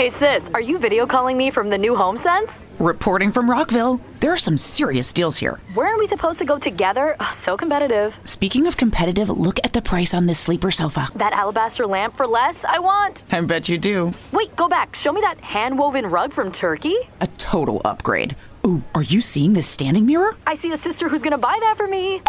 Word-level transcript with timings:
Hey 0.00 0.08
sis, 0.08 0.50
are 0.54 0.62
you 0.62 0.78
video 0.78 1.06
calling 1.06 1.36
me 1.36 1.50
from 1.50 1.68
the 1.68 1.76
new 1.76 1.92
HomeSense? 1.92 2.50
Reporting 2.78 3.30
from 3.30 3.50
Rockville. 3.50 4.00
There 4.20 4.32
are 4.32 4.38
some 4.38 4.56
serious 4.56 5.12
deals 5.12 5.36
here. 5.36 5.60
Where 5.74 5.94
are 5.94 5.98
we 5.98 6.06
supposed 6.06 6.38
to 6.38 6.46
go 6.46 6.58
together? 6.58 7.16
Ugh, 7.20 7.34
so 7.34 7.54
competitive. 7.54 8.18
Speaking 8.24 8.66
of 8.66 8.78
competitive, 8.78 9.28
look 9.28 9.60
at 9.62 9.74
the 9.74 9.82
price 9.82 10.14
on 10.14 10.24
this 10.24 10.38
sleeper 10.40 10.70
sofa. 10.70 11.08
That 11.16 11.34
alabaster 11.34 11.86
lamp 11.86 12.16
for 12.16 12.26
less, 12.26 12.64
I 12.64 12.78
want. 12.78 13.26
I 13.30 13.42
bet 13.42 13.68
you 13.68 13.76
do. 13.76 14.14
Wait, 14.32 14.56
go 14.56 14.70
back. 14.70 14.96
Show 14.96 15.12
me 15.12 15.20
that 15.20 15.38
hand 15.40 15.78
woven 15.78 16.06
rug 16.06 16.32
from 16.32 16.50
Turkey. 16.50 16.96
A 17.20 17.26
total 17.36 17.82
upgrade. 17.84 18.36
Ooh, 18.66 18.82
are 18.94 19.02
you 19.02 19.20
seeing 19.20 19.52
this 19.52 19.68
standing 19.68 20.06
mirror? 20.06 20.34
I 20.46 20.54
see 20.54 20.72
a 20.72 20.78
sister 20.78 21.10
who's 21.10 21.22
gonna 21.22 21.36
buy 21.36 21.58
that 21.60 21.76
for 21.76 21.86
me. 21.86 22.22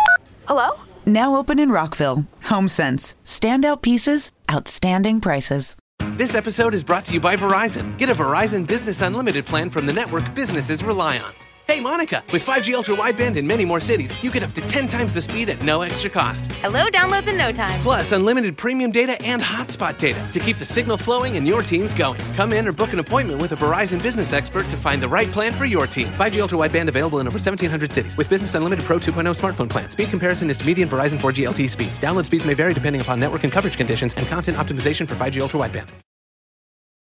Hello? 0.46 0.78
Now 1.06 1.38
open 1.38 1.58
in 1.58 1.72
Rockville. 1.72 2.26
HomeSense. 2.48 3.16
Standout 3.24 3.82
pieces, 3.82 4.34
outstanding 4.52 5.22
prices. 5.22 5.78
This 6.22 6.36
episode 6.36 6.76
is 6.76 6.84
brought 6.84 7.04
to 7.06 7.16
you 7.16 7.20
by 7.20 7.36
Verizon. 7.36 7.98
Get 7.98 8.12
a 8.12 8.14
Verizon 8.14 8.68
Business 8.68 9.02
Unlimited 9.02 9.44
plan 9.44 9.72
from 9.72 9.88
the 9.88 9.92
network 9.92 10.36
businesses 10.36 10.84
rely 10.84 11.18
on. 11.18 11.34
Hey, 11.66 11.80
Monica, 11.80 12.24
with 12.32 12.46
5G 12.46 12.76
ultra 12.76 12.96
wideband 12.96 13.38
in 13.38 13.48
many 13.48 13.66
more 13.66 13.80
cities, 13.80 14.14
you 14.22 14.30
get 14.30 14.44
up 14.44 14.52
to 14.52 14.62
10 14.62 14.88
times 14.88 15.16
the 15.16 15.22
speed 15.22 15.50
at 15.50 15.64
no 15.64 15.82
extra 15.82 16.12
cost. 16.12 16.46
Hello, 16.62 16.86
downloads 16.90 17.28
in 17.28 17.38
no 17.38 17.52
time. 17.52 17.82
Plus, 17.82 18.12
unlimited 18.12 18.56
premium 18.56 18.92
data 18.92 19.20
and 19.24 19.42
hotspot 19.42 19.98
data 19.98 20.24
to 20.32 20.40
keep 20.40 20.58
the 20.58 20.66
signal 20.66 20.96
flowing 20.96 21.38
and 21.38 21.48
your 21.48 21.64
teams 21.64 21.96
going. 21.96 22.22
Come 22.36 22.54
in 22.54 22.68
or 22.68 22.72
book 22.72 22.94
an 22.94 23.00
appointment 23.00 23.42
with 23.42 23.54
a 23.54 23.56
Verizon 23.56 24.00
business 24.00 24.32
expert 24.32 24.70
to 24.70 24.78
find 24.78 25.02
the 25.02 25.10
right 25.10 25.32
plan 25.32 25.54
for 25.54 25.66
your 25.66 25.88
team. 25.88 26.10
5G 26.10 26.40
ultra 26.40 26.60
wideband 26.60 26.88
available 26.88 27.20
in 27.20 27.26
over 27.26 27.38
1,700 27.38 27.92
cities 27.92 28.16
with 28.16 28.30
Business 28.30 28.54
Unlimited 28.54 28.86
Pro 28.86 29.00
2.0 29.00 29.36
smartphone 29.36 29.68
plan. 29.68 29.90
Speed 29.90 30.12
comparison 30.12 30.52
is 30.52 30.58
to 30.58 30.68
median 30.68 30.88
Verizon 30.88 31.18
4G 31.18 31.48
LTE 31.48 31.68
speeds. 31.68 31.98
Download 31.98 32.28
speeds 32.28 32.46
may 32.46 32.54
vary 32.54 32.76
depending 32.76 33.02
upon 33.02 33.20
network 33.20 33.44
and 33.44 33.52
coverage 33.52 33.76
conditions 33.76 34.14
and 34.18 34.28
content 34.28 34.56
optimization 34.56 35.08
for 35.08 35.16
5G 35.16 35.42
ultra 35.42 35.60
wideband. 35.60 35.90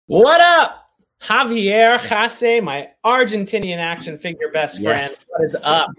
What 0.09 0.41
up? 0.41 0.89
Javier 1.21 2.01
Hasse, 2.01 2.63
my 2.63 2.89
Argentinian 3.05 3.77
action 3.77 4.17
figure 4.17 4.51
best 4.51 4.81
friend. 4.81 5.03
Yes. 5.03 5.27
What 5.29 5.45
is 5.45 5.63
up? 5.67 5.91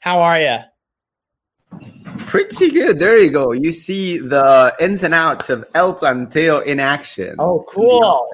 How 0.00 0.20
are 0.20 0.40
you? 0.40 0.58
Pretty 2.18 2.72
good. 2.72 2.98
There 2.98 3.16
you 3.16 3.30
go. 3.30 3.52
You 3.52 3.70
see 3.70 4.18
the 4.18 4.74
ins 4.80 5.04
and 5.04 5.14
outs 5.14 5.48
of 5.48 5.64
El 5.76 5.96
Planteo 5.96 6.66
in 6.66 6.80
action. 6.80 7.36
Oh, 7.38 7.64
cool. 7.68 8.28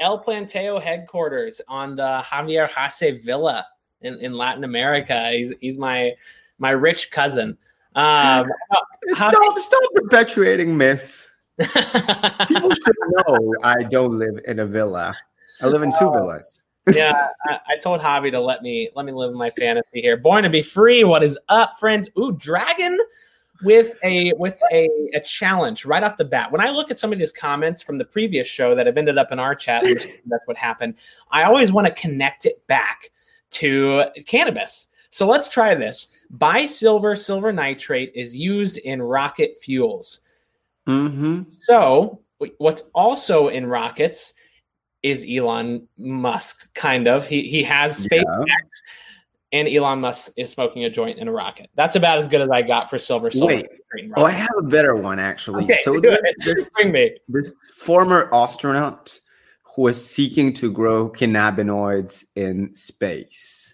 El 0.00 0.24
Planteo 0.24 0.80
headquarters 0.80 1.60
on 1.68 1.96
the 1.96 2.22
Javier 2.24 2.66
Hasse 2.70 3.22
Villa 3.22 3.66
in, 4.00 4.18
in 4.20 4.38
Latin 4.38 4.64
America. 4.64 5.32
He's 5.32 5.52
he's 5.60 5.76
my 5.76 6.12
my 6.58 6.70
rich 6.70 7.10
cousin. 7.10 7.58
Um, 7.94 8.46
Stop, 9.12 9.58
stop 9.58 9.82
perpetuating 9.94 10.78
myths. 10.78 11.28
People 11.58 12.70
should 12.74 12.96
know 13.08 13.54
I 13.62 13.82
don't 13.84 14.18
live 14.18 14.40
in 14.46 14.60
a 14.60 14.66
villa. 14.66 15.14
I 15.60 15.66
live 15.66 15.82
in 15.82 15.90
two 15.92 16.06
oh. 16.06 16.12
villas. 16.12 16.62
yeah, 16.92 17.28
I, 17.46 17.58
I 17.68 17.78
told 17.82 18.00
Javi 18.00 18.30
to 18.30 18.40
let 18.40 18.62
me 18.62 18.90
let 18.94 19.06
me 19.06 19.12
live 19.12 19.32
my 19.34 19.50
fantasy 19.50 20.02
here. 20.02 20.16
Born 20.16 20.44
to 20.44 20.50
be 20.50 20.62
free. 20.62 21.02
What 21.02 21.22
is 21.22 21.38
up, 21.48 21.78
friends? 21.78 22.08
Ooh, 22.18 22.32
Dragon 22.32 22.98
with 23.62 23.96
a 24.02 24.32
with 24.34 24.56
a, 24.72 24.88
a 25.14 25.20
challenge 25.20 25.84
right 25.84 26.02
off 26.02 26.16
the 26.16 26.24
bat. 26.24 26.52
When 26.52 26.60
I 26.60 26.70
look 26.70 26.90
at 26.90 26.98
some 26.98 27.12
of 27.12 27.18
these 27.18 27.32
comments 27.32 27.82
from 27.82 27.98
the 27.98 28.04
previous 28.04 28.46
show 28.46 28.74
that 28.74 28.86
have 28.86 28.98
ended 28.98 29.18
up 29.18 29.32
in 29.32 29.38
our 29.38 29.54
chat, 29.54 29.84
that's 30.26 30.46
what 30.46 30.56
happened. 30.56 30.94
I 31.30 31.44
always 31.44 31.72
want 31.72 31.86
to 31.86 31.92
connect 31.94 32.46
it 32.46 32.64
back 32.66 33.10
to 33.50 34.04
cannabis. 34.26 34.88
So 35.10 35.26
let's 35.26 35.48
try 35.48 35.74
this. 35.74 36.08
Bisilver 36.36 37.16
silver 37.16 37.52
nitrate 37.52 38.12
is 38.14 38.36
used 38.36 38.78
in 38.78 39.00
rocket 39.00 39.56
fuels. 39.60 40.20
Mm-hmm. 40.86 41.42
So, 41.60 42.20
what's 42.58 42.82
also 42.94 43.48
in 43.48 43.66
rockets 43.66 44.34
is 45.02 45.26
Elon 45.28 45.88
Musk, 45.98 46.72
kind 46.74 47.06
of. 47.08 47.26
He 47.26 47.48
he 47.48 47.62
has 47.64 48.04
SpaceX, 48.06 48.46
and 49.52 49.68
Elon 49.68 50.00
Musk 50.00 50.32
is 50.36 50.50
smoking 50.50 50.84
a 50.84 50.90
joint 50.90 51.18
in 51.18 51.28
a 51.28 51.32
rocket. 51.32 51.70
That's 51.74 51.96
about 51.96 52.18
as 52.18 52.28
good 52.28 52.40
as 52.40 52.50
I 52.50 52.62
got 52.62 52.88
for 52.90 52.98
silver. 52.98 53.30
silver 53.30 53.54
Wait. 53.54 53.66
Oh, 54.16 54.24
I 54.24 54.30
have 54.30 54.50
a 54.58 54.62
better 54.62 54.94
one 54.96 55.18
actually. 55.18 55.64
Okay, 55.64 55.78
so 55.82 55.94
do 55.94 56.00
there- 56.00 56.18
it. 56.22 56.34
there's 56.40 56.68
Bring 56.70 56.92
me. 56.92 57.16
this 57.28 57.50
former 57.76 58.28
astronaut 58.32 59.18
who 59.74 59.88
is 59.88 60.04
seeking 60.04 60.52
to 60.54 60.70
grow 60.72 61.08
cannabinoids 61.10 62.24
in 62.34 62.74
space. 62.74 63.65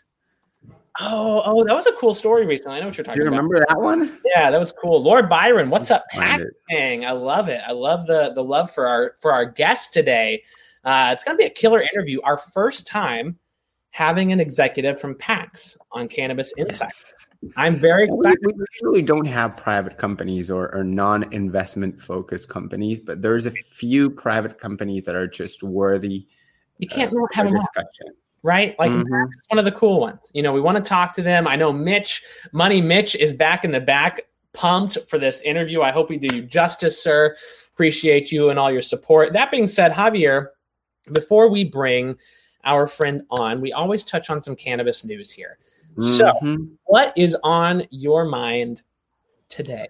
Oh, 1.01 1.43
oh, 1.47 1.65
that 1.65 1.75
was 1.75 1.87
a 1.87 1.93
cool 1.93 2.13
story 2.13 2.45
recently. 2.45 2.77
I 2.77 2.81
know 2.81 2.87
what 2.87 2.97
you're 2.99 3.05
Do 3.05 3.09
talking 3.11 3.23
you 3.23 3.29
about. 3.29 3.37
remember 3.37 3.65
that 3.69 3.81
one? 3.81 4.19
Yeah, 4.27 4.51
that 4.51 4.61
was 4.61 4.73
cool. 4.73 5.03
Lord 5.03 5.29
Byron, 5.29 5.71
what's 5.71 5.91
up, 5.91 6.05
Find 6.13 6.45
Thing? 6.69 7.07
I 7.07 7.13
love 7.13 7.49
it. 7.49 7.63
I 7.67 7.73
love 7.73 8.07
the 8.07 8.33
the 8.35 8.45
love 8.45 8.71
for 8.73 8.87
our 8.87 9.15
for 9.21 9.33
our 9.33 9.47
guest 9.47 9.95
today. 9.95 10.43
Uh, 10.85 11.11
it's 11.13 11.25
gonna 11.25 11.39
be 11.39 11.45
a 11.45 11.51
killer 11.51 11.81
interview. 11.95 12.21
Our 12.25 12.37
first 12.37 12.87
time 12.87 13.39
having 13.91 14.33
an 14.33 14.41
executive 14.41 15.01
from 15.01 15.15
PAX 15.15 15.77
on 15.93 16.09
Cannabis 16.09 16.53
Insights. 16.59 17.13
Yes. 17.43 17.53
I'm 17.57 17.79
very 17.79 18.07
We, 18.07 18.17
excited. 18.17 18.39
we 18.45 18.65
usually 18.81 19.03
don't 19.03 19.27
have 19.27 19.57
private 19.57 19.99
companies 19.99 20.51
or, 20.51 20.75
or 20.75 20.83
non-investment 20.83 22.01
focused 22.01 22.49
companies, 22.49 23.01
but 23.01 23.21
there's 23.21 23.45
a 23.45 23.51
few 23.51 24.09
private 24.09 24.59
companies 24.59 25.05
that 25.05 25.15
are 25.15 25.27
just 25.27 25.63
worthy 25.63 26.27
You 26.79 26.89
can't 26.89 27.13
uh, 27.13 27.17
not 27.17 27.35
have 27.35 27.47
them 27.47 27.55
on, 27.57 27.61
discussion. 27.61 28.07
Right? 28.43 28.77
Like 28.79 28.91
Mhm. 28.91 29.09
PAX 29.09 29.37
is 29.37 29.47
one 29.49 29.59
of 29.59 29.65
the 29.65 29.73
cool 29.73 30.01
ones. 30.01 30.31
You 30.35 30.43
know, 30.43 30.53
we 30.53 30.61
want 30.61 30.77
to 30.77 30.89
talk 30.89 31.15
to 31.15 31.23
them. 31.23 31.47
I 31.47 31.57
know 31.57 31.73
Mitch, 31.73 32.25
Money 32.53 32.81
Mitch, 32.81 33.15
is 33.15 33.33
back 33.33 33.65
in 33.65 33.73
the 33.73 33.81
back, 33.81 34.23
pumped 34.53 34.99
for 35.09 35.19
this 35.19 35.41
interview. 35.43 35.83
I 35.83 35.91
hope 35.91 36.11
we 36.11 36.19
do 36.19 36.35
you 36.35 36.43
justice, 36.43 37.01
sir. 37.03 37.37
Appreciate 37.73 38.31
you 38.33 38.51
and 38.51 38.59
all 38.59 38.71
your 38.71 38.83
support. 38.83 39.33
That 39.33 39.51
being 39.51 39.67
said, 39.67 39.93
Javier, 39.93 40.49
before 41.13 41.49
we 41.49 41.65
bring 41.65 42.17
our 42.65 42.87
friend 42.87 43.23
on, 43.31 43.61
we 43.61 43.73
always 43.73 44.05
touch 44.05 44.31
on 44.31 44.41
some 44.41 44.55
cannabis 44.55 45.05
news 45.05 45.31
here. 45.31 45.59
So, 45.99 46.33
Mhm. 46.43 46.71
what 46.85 47.13
is 47.17 47.37
on 47.43 47.87
your 47.91 48.25
mind 48.25 48.83
today? 49.49 49.89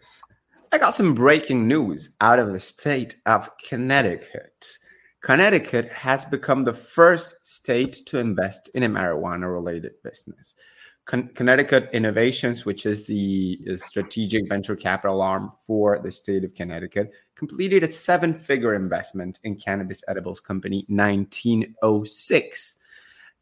I 0.72 0.78
got 0.78 0.94
some 0.94 1.14
breaking 1.14 1.69
news 1.69 2.10
out 2.20 2.38
of 2.38 2.52
the 2.52 2.58
state 2.60 3.16
of 3.26 3.50
Connecticut. 3.69 4.78
Connecticut 5.22 5.90
has 5.92 6.24
become 6.24 6.64
the 6.64 6.74
first 6.74 7.36
state 7.46 7.92
to 8.06 8.18
invest 8.18 8.70
in 8.74 8.82
a 8.82 8.88
marijuana 8.88 9.52
related 9.52 9.92
business. 10.02 10.56
Con- 11.04 11.30
Connecticut 11.34 11.90
Innovations, 11.92 12.64
which 12.64 12.86
is 12.86 13.06
the 13.06 13.58
strategic 13.76 14.48
venture 14.48 14.74
capital 14.74 15.22
arm 15.22 15.52
for 15.64 16.00
the 16.00 16.10
state 16.10 16.42
of 16.44 16.54
Connecticut, 16.54 17.12
completed 17.36 17.84
a 17.84 17.92
seven 17.92 18.34
figure 18.34 18.74
investment 18.74 19.38
in 19.44 19.54
cannabis 19.54 20.02
edibles 20.08 20.40
company 20.40 20.84
1906. 20.88 22.76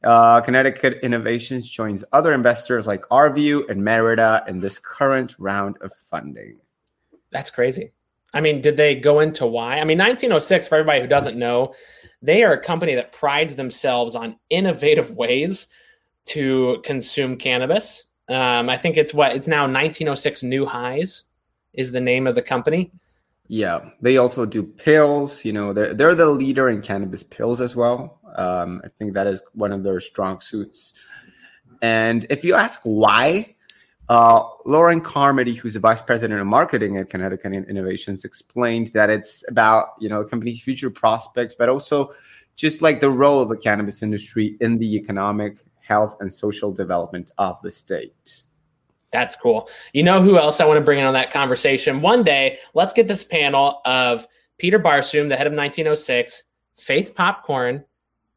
Uh, 0.05 0.41
Connecticut 0.43 0.99
Innovations 1.03 1.69
joins 1.69 2.05
other 2.13 2.33
investors 2.35 2.87
like 2.87 3.03
Arcview 3.11 3.69
and 3.71 3.83
Merida 3.83 4.45
in 4.49 4.61
this 4.61 4.79
current 4.79 5.35
round 5.39 5.77
of 5.81 5.93
funding. 6.11 6.59
That's 7.31 7.51
crazy. 7.51 7.93
I 8.33 8.41
mean, 8.41 8.61
did 8.61 8.77
they 8.77 8.95
go 8.95 9.21
into 9.21 9.47
why? 9.47 9.79
I 9.79 9.85
mean, 9.85 9.99
1906, 9.99 10.69
for 10.69 10.77
everybody 10.77 11.01
who 11.01 11.07
doesn't 11.07 11.37
know, 11.37 11.75
they 12.23 12.43
are 12.45 12.53
a 12.53 12.63
company 12.63 12.95
that 12.95 13.13
prides 13.13 13.57
themselves 13.57 14.15
on 14.15 14.37
innovative 14.51 15.13
ways 15.13 15.67
to 16.27 16.81
consume 16.85 17.37
cannabis. 17.37 18.05
Um, 18.29 18.71
I 18.71 18.77
think 18.77 18.97
it's 18.97 19.13
what 19.13 19.35
it's 19.35 19.49
now 19.49 19.63
1906 19.63 20.43
New 20.45 20.67
Highs 20.67 21.25
is 21.73 21.91
the 21.91 22.01
name 22.01 22.27
of 22.27 22.35
the 22.35 22.43
company. 22.43 22.93
Yeah, 23.49 23.91
they 24.01 24.17
also 24.17 24.47
do 24.47 24.63
pills. 24.63 25.45
You 25.45 25.53
know, 25.53 25.73
they're 25.73 25.93
they're 25.93 26.15
the 26.15 26.27
leader 26.27 26.69
in 26.69 26.83
cannabis 26.83 27.25
pills 27.25 27.61
as 27.61 27.75
well. 27.75 28.21
Um, 28.37 28.81
I 28.85 28.89
think 28.89 29.15
that 29.15 29.27
is 29.27 29.43
one 29.55 29.73
of 29.73 29.83
their 29.83 29.99
strong 29.99 30.41
suits. 30.41 30.93
And 31.83 32.27
if 32.31 32.45
you 32.45 32.55
ask 32.55 32.81
why, 32.85 33.57
uh, 34.11 34.43
Lauren 34.65 35.01
Carmody, 35.01 35.55
who's 35.55 35.75
the 35.75 35.81
vice 35.81 36.03
president 36.03 36.41
of 36.41 36.47
marketing 36.49 36.97
at 36.97 37.09
Connecticut 37.09 37.53
Innovations, 37.53 38.25
explained 38.25 38.89
that 38.89 39.09
it's 39.09 39.45
about 39.47 39.91
you 40.01 40.09
know 40.09 40.25
the 40.25 40.29
company's 40.29 40.61
future 40.61 40.91
prospects, 40.91 41.55
but 41.55 41.69
also 41.69 42.13
just 42.57 42.83
like 42.83 43.01
the 43.01 43.09
role 43.09 43.41
of 43.41 43.49
the 43.49 43.57
cannabis 43.57 44.03
industry 44.03 44.57
in 44.61 44.79
the 44.79 44.97
economic, 44.97 45.59
health, 45.81 46.17
and 46.19 46.31
social 46.31 46.73
development 46.73 47.31
of 47.39 47.63
the 47.63 47.71
state. 47.71 48.43
That's 49.13 49.37
cool. 49.37 49.71
You 49.93 50.03
know 50.03 50.21
who 50.21 50.39
else 50.39 50.61
I 50.61 50.67
want 50.67 50.79
to 50.79 50.85
bring 50.85 50.99
in 50.99 51.05
on 51.05 51.15
that 51.15 51.31
conversation? 51.31 52.01
One 52.01 52.25
day, 52.25 52.59
let's 52.75 52.93
get 52.93 53.07
this 53.07 53.23
panel 53.23 53.81
of 53.85 54.27
Peter 54.59 54.81
Barsoom, 54.81 55.29
the 55.29 55.37
head 55.37 55.47
of 55.47 55.53
1906, 55.53 56.43
Faith 56.79 57.15
Popcorn, 57.15 57.85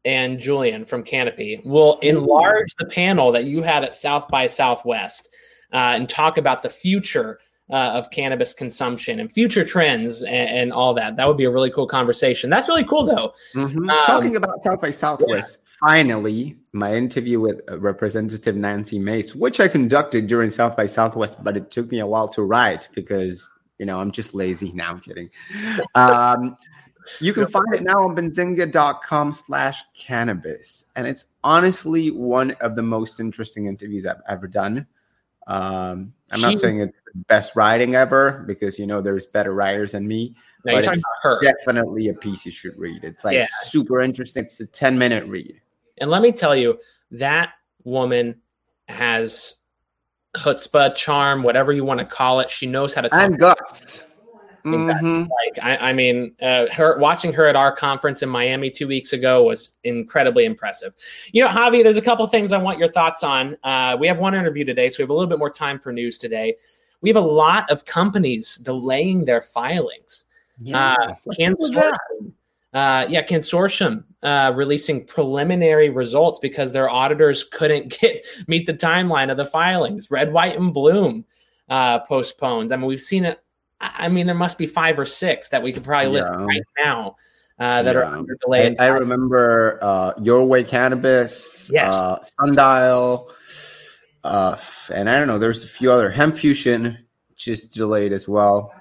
and 0.04 0.38
Julian 0.38 0.84
from 0.84 1.02
Canopy. 1.02 1.62
We'll 1.64 1.98
enlarge 1.98 2.76
the 2.78 2.86
panel 2.86 3.32
that 3.32 3.42
you 3.42 3.62
had 3.62 3.82
at 3.82 3.92
South 3.92 4.28
by 4.28 4.46
Southwest 4.46 5.30
uh, 5.74 5.92
and 5.96 6.08
talk 6.08 6.38
about 6.38 6.62
the 6.62 6.70
future 6.70 7.40
uh, 7.70 7.92
of 7.94 8.10
cannabis 8.10 8.52
consumption 8.52 9.20
and 9.20 9.32
future 9.32 9.64
trends 9.64 10.22
and, 10.22 10.48
and 10.50 10.72
all 10.72 10.92
that. 10.94 11.16
That 11.16 11.26
would 11.26 11.38
be 11.38 11.44
a 11.44 11.50
really 11.50 11.70
cool 11.70 11.86
conversation. 11.86 12.50
That's 12.50 12.68
really 12.68 12.84
cool, 12.84 13.06
though. 13.06 13.32
Mhm. 13.54 13.90
Um, 13.90 14.04
Talking 14.04 14.36
about 14.36 14.62
South 14.62 14.80
by 14.82 14.90
Southwest, 14.90 15.60
finally, 15.80 16.58
my 16.72 16.94
interview 16.94 17.40
with 17.40 17.62
uh, 17.70 17.78
Representative 17.80 18.54
Nancy 18.54 18.98
Mace, 18.98 19.34
which 19.34 19.60
I 19.60 19.68
conducted 19.68 20.26
during 20.26 20.50
South 20.50 20.76
by 20.76 20.86
Southwest, 20.86 21.42
but 21.42 21.56
it 21.56 21.70
took 21.70 21.90
me 21.90 22.00
a 22.00 22.06
while 22.06 22.28
to 22.28 22.42
write 22.42 22.88
because, 22.94 23.48
you 23.78 23.86
know, 23.86 23.98
I'm 23.98 24.10
just 24.10 24.34
lazy. 24.34 24.70
Now 24.74 24.90
I'm 24.90 25.00
kidding. 25.00 25.30
Um, 25.94 26.56
You 27.20 27.32
can 27.34 27.46
find 27.46 27.74
it 27.74 27.82
now 27.82 27.96
on 27.98 28.16
benzinga.com 28.16 29.32
slash 29.32 29.82
cannabis. 29.94 30.84
And 30.96 31.06
it's 31.06 31.26
honestly 31.42 32.10
one 32.10 32.52
of 32.60 32.76
the 32.76 32.82
most 32.82 33.20
interesting 33.20 33.66
interviews 33.66 34.06
I've 34.06 34.22
ever 34.28 34.46
done. 34.46 34.86
Um, 35.46 36.12
I'm 36.30 36.38
She- 36.38 36.42
not 36.42 36.58
saying 36.58 36.80
it's 36.80 36.96
the 37.12 37.20
best 37.28 37.54
writing 37.56 37.94
ever 37.94 38.44
because 38.46 38.78
you 38.78 38.86
know 38.86 39.00
there's 39.00 39.26
better 39.26 39.52
writers 39.54 39.92
than 39.92 40.06
me. 40.08 40.34
No, 40.64 40.74
but 40.74 40.84
it's 40.88 41.02
her. 41.22 41.38
definitely 41.42 42.08
a 42.08 42.14
piece 42.14 42.46
you 42.46 42.52
should 42.52 42.78
read. 42.78 43.04
It's 43.04 43.24
like 43.24 43.36
Yeah. 43.36 43.46
super 43.64 44.00
interesting. 44.00 44.44
It's 44.44 44.58
a 44.60 44.66
10 44.66 44.98
minute 44.98 45.26
read. 45.28 45.60
And 45.98 46.10
let 46.10 46.22
me 46.22 46.32
tell 46.32 46.56
you, 46.56 46.78
that 47.10 47.50
woman 47.84 48.40
has 48.88 49.56
chutzpah, 50.34 50.94
charm, 50.94 51.42
whatever 51.42 51.72
you 51.72 51.84
want 51.84 52.00
to 52.00 52.06
call 52.06 52.40
it. 52.40 52.50
She 52.50 52.66
knows 52.66 52.94
how 52.94 53.02
to 53.02 53.08
talk. 53.10 53.20
And 53.20 53.38
guts. 53.38 54.04
Exactly. 54.66 55.10
Mhm. 55.10 55.28
Like 55.28 55.62
I, 55.62 55.90
I 55.90 55.92
mean, 55.92 56.34
uh, 56.40 56.66
her 56.72 56.98
watching 56.98 57.32
her 57.34 57.46
at 57.46 57.54
our 57.56 57.74
conference 57.74 58.22
in 58.22 58.30
Miami 58.30 58.70
two 58.70 58.88
weeks 58.88 59.12
ago 59.12 59.42
was 59.42 59.74
incredibly 59.84 60.46
impressive. 60.46 60.94
You 61.32 61.44
know, 61.44 61.50
Javi, 61.50 61.82
there's 61.82 61.98
a 61.98 62.02
couple 62.02 62.26
things 62.28 62.50
I 62.50 62.58
want 62.58 62.78
your 62.78 62.88
thoughts 62.88 63.22
on. 63.22 63.56
Uh, 63.62 63.96
we 64.00 64.06
have 64.08 64.18
one 64.18 64.34
interview 64.34 64.64
today, 64.64 64.88
so 64.88 64.96
we 64.98 65.02
have 65.02 65.10
a 65.10 65.12
little 65.12 65.28
bit 65.28 65.38
more 65.38 65.50
time 65.50 65.78
for 65.78 65.92
news 65.92 66.16
today. 66.16 66.56
We 67.02 67.10
have 67.10 67.16
a 67.16 67.20
lot 67.20 67.70
of 67.70 67.84
companies 67.84 68.56
delaying 68.56 69.26
their 69.26 69.42
filings. 69.42 70.24
Uh, 70.72 70.94
up 71.10 71.20
with 71.26 71.36
Cansortium, 71.36 72.32
uh, 72.72 73.06
yeah, 73.08 73.22
Cansortium 73.26 74.04
uh, 74.22 74.52
releasing 74.54 75.04
preliminary 75.04 75.90
results 75.90 76.38
because 76.38 76.72
their 76.72 76.88
auditors 76.88 77.44
couldn't 77.44 77.88
get 78.00 78.24
meet 78.46 78.64
the 78.64 78.72
timeline 78.72 79.30
of 79.30 79.36
the 79.36 79.44
filings. 79.44 80.10
Red, 80.10 80.32
white, 80.32 80.56
and 80.58 80.72
bloom 80.72 81.26
uh, 81.68 81.98
postpones. 82.00 82.72
I 82.72 82.76
mean, 82.76 82.86
we've 82.86 83.00
seen 83.00 83.24
it. 83.26 83.43
I 83.96 84.08
mean, 84.08 84.26
there 84.26 84.34
must 84.34 84.58
be 84.58 84.66
five 84.66 84.98
or 84.98 85.06
six 85.06 85.48
that 85.50 85.62
we 85.62 85.72
could 85.72 85.84
probably 85.84 86.08
list 86.12 86.28
Yeah. 86.30 86.44
right 86.44 86.62
now 86.84 87.16
uh, 87.58 87.82
that 87.82 87.96
are 87.96 88.02
Yeah. 88.02 88.18
under 88.18 88.36
delay. 88.40 88.76
I, 88.78 88.86
I 88.86 88.88
remember 88.88 89.78
uh, 89.82 90.12
Your 90.20 90.44
Way 90.44 90.64
Cannabis, 90.64 91.70
Yes. 91.72 91.96
uh, 91.96 92.22
Sundial, 92.40 93.30
uh, 94.24 94.56
and 94.92 95.08
I 95.10 95.18
don't 95.18 95.28
know. 95.28 95.38
There's 95.38 95.62
a 95.64 95.68
few 95.68 95.92
other 95.92 96.10
Hemp 96.10 96.34
Fusion, 96.36 96.98
just 97.36 97.74
delayed 97.74 98.12
as 98.12 98.26
well. 98.28 98.72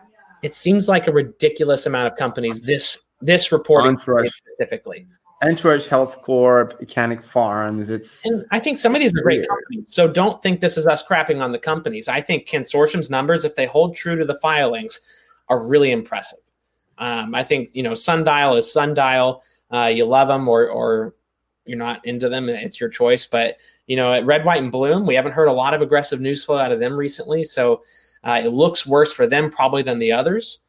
It 0.42 0.54
seems 0.56 0.88
like 0.88 1.08
a 1.08 1.12
ridiculous 1.12 1.86
amount 1.86 2.12
of 2.12 2.18
companies. 2.18 2.62
This 2.62 3.00
this 3.22 3.52
reporting 3.54 3.98
specifically. 3.98 5.08
Entourage 5.44 5.88
Health 5.88 6.22
Corp, 6.22 6.80
Mechanic 6.80 7.22
Farms. 7.22 7.90
It's 7.90 8.26
And 8.26 8.46
I 8.52 8.60
think 8.60 8.78
some 8.78 8.96
of 8.96 9.02
these 9.02 9.14
are 9.14 9.22
great 9.22 9.48
companies. 9.48 9.94
So 9.94 10.08
don't 10.08 10.42
think 10.42 10.62
this 10.62 10.78
is 10.78 10.88
us 10.88 11.04
crapping 11.04 11.42
on 11.42 11.52
the 11.52 11.60
companies. 11.60 12.08
I 12.08 12.22
think 12.22 12.48
Cansortium's 12.48 13.10
numbers, 13.10 13.44
if 13.46 13.56
they 13.56 13.66
hold 13.66 13.96
true 13.96 14.16
to 14.16 14.26
the 14.26 14.36
filings, 14.36 15.00
are 15.50 15.66
really 15.66 15.92
impressive. 15.92 16.40
Um, 16.98 17.36
I 17.36 17.44
think 17.44 17.70
you 17.74 17.84
know 17.84 17.94
Sundial 17.94 18.56
is 18.56 18.72
Sundial. 18.72 19.44
Uh, 19.72 19.92
you 19.94 20.06
love 20.06 20.28
them 20.28 20.48
or 20.48 20.70
or 20.70 21.16
you're 21.66 21.78
not 21.78 22.06
into 22.06 22.30
them. 22.30 22.50
It's 22.50 22.80
your 22.80 22.90
choice. 22.90 23.26
But 23.26 23.58
you 23.88 23.96
know 23.96 24.14
at 24.14 24.26
Red, 24.26 24.46
White, 24.46 24.62
and 24.62 24.72
Bloom, 24.72 25.06
we 25.06 25.16
haven't 25.16 25.34
heard 25.34 25.48
a 25.48 25.54
lot 25.54 25.74
of 25.74 25.82
aggressive 25.82 26.22
news 26.22 26.44
flow 26.44 26.58
out 26.58 26.72
of 26.72 26.80
them 26.80 26.96
recently. 26.96 27.44
So 27.44 27.84
uh, 28.24 28.42
it 28.44 28.50
looks 28.50 28.88
worse 28.88 29.12
for 29.12 29.28
them 29.28 29.50
probably 29.50 29.84
than 29.84 30.00
the 30.00 30.12
others. 30.12 30.60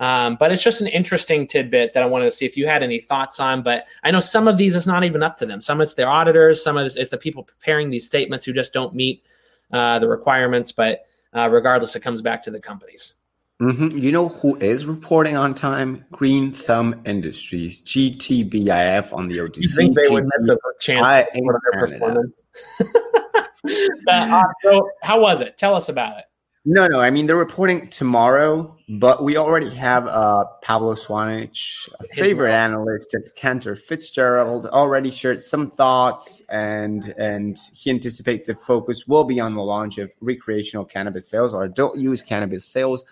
Um, 0.00 0.36
but 0.38 0.50
it's 0.50 0.62
just 0.62 0.80
an 0.80 0.88
interesting 0.88 1.46
tidbit 1.46 1.92
that 1.92 2.02
I 2.02 2.06
wanted 2.06 2.24
to 2.24 2.30
see 2.32 2.44
if 2.44 2.56
you 2.56 2.66
had 2.66 2.82
any 2.82 2.98
thoughts 2.98 3.38
on. 3.38 3.62
But 3.62 3.86
I 4.02 4.10
know 4.10 4.20
some 4.20 4.48
of 4.48 4.56
these 4.56 4.74
is 4.74 4.86
not 4.86 5.04
even 5.04 5.22
up 5.22 5.36
to 5.36 5.46
them. 5.46 5.60
Some 5.60 5.80
it's 5.80 5.94
their 5.94 6.08
auditors. 6.08 6.62
Some 6.62 6.76
of 6.76 6.86
it's, 6.86 6.96
it's 6.96 7.10
the 7.10 7.18
people 7.18 7.44
preparing 7.44 7.90
these 7.90 8.06
statements 8.06 8.44
who 8.44 8.52
just 8.52 8.72
don't 8.72 8.94
meet 8.94 9.24
uh, 9.72 9.98
the 10.00 10.08
requirements. 10.08 10.72
But 10.72 11.06
uh, 11.34 11.48
regardless, 11.50 11.94
it 11.94 12.00
comes 12.00 12.20
back 12.20 12.42
to 12.42 12.50
the 12.50 12.60
companies. 12.60 13.14
Mhm. 13.60 14.02
you 14.02 14.10
know 14.10 14.28
who 14.28 14.56
is 14.56 14.86
reporting 14.86 15.36
on 15.36 15.54
time? 15.54 16.04
Green 16.10 16.50
Thumb 16.50 17.00
Industries, 17.06 17.80
GTBIF 17.82 19.12
on 19.12 19.28
the 19.28 19.38
OTC. 19.38 19.62
You 19.62 19.68
think 19.68 19.96
they 19.96 20.08
would 20.08 20.24
miss 20.24 20.48
GT 20.48 20.54
a 20.54 20.80
chance 20.80 21.06
I 21.06 21.22
to 21.22 21.30
report 21.34 21.54
on 21.54 21.60
their 21.70 21.86
performance? 21.86 22.32
uh, 24.08 24.42
so 24.62 24.90
how 25.02 25.20
was 25.20 25.40
it? 25.42 25.56
Tell 25.58 25.76
us 25.76 25.88
about 25.88 26.18
it. 26.18 26.24
No, 26.64 26.86
no. 26.86 27.00
I 27.00 27.10
mean, 27.10 27.26
they're 27.26 27.36
reporting 27.36 27.88
tomorrow, 27.88 28.76
but 28.88 29.24
we 29.24 29.36
already 29.36 29.70
have 29.70 30.06
uh, 30.06 30.44
Pablo 30.62 30.92
Zuanic, 30.92 31.88
a 31.98 32.04
favorite 32.14 32.52
analyst 32.52 33.14
at 33.14 33.34
Cantor 33.34 33.74
Fitzgerald, 33.74 34.66
already 34.66 35.10
shared 35.10 35.42
some 35.42 35.72
thoughts, 35.72 36.40
and 36.50 37.12
and 37.18 37.58
he 37.74 37.90
anticipates 37.90 38.46
the 38.46 38.54
focus 38.54 39.08
will 39.08 39.24
be 39.24 39.40
on 39.40 39.56
the 39.56 39.62
launch 39.62 39.98
of 39.98 40.12
recreational 40.20 40.84
cannabis 40.84 41.28
sales 41.28 41.52
or 41.52 41.64
adult 41.64 41.98
use 41.98 42.22
cannabis 42.22 42.64
sales 42.64 43.04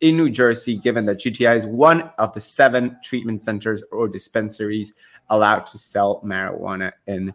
in 0.00 0.16
New 0.16 0.28
Jersey, 0.28 0.76
given 0.76 1.06
that 1.06 1.18
GTI 1.18 1.56
is 1.58 1.66
one 1.66 2.10
of 2.18 2.32
the 2.34 2.40
seven 2.40 2.96
treatment 3.04 3.40
centers 3.40 3.84
or 3.92 4.08
dispensaries 4.08 4.94
allowed 5.28 5.64
to 5.66 5.78
sell 5.78 6.20
marijuana 6.24 6.90
in. 7.06 7.32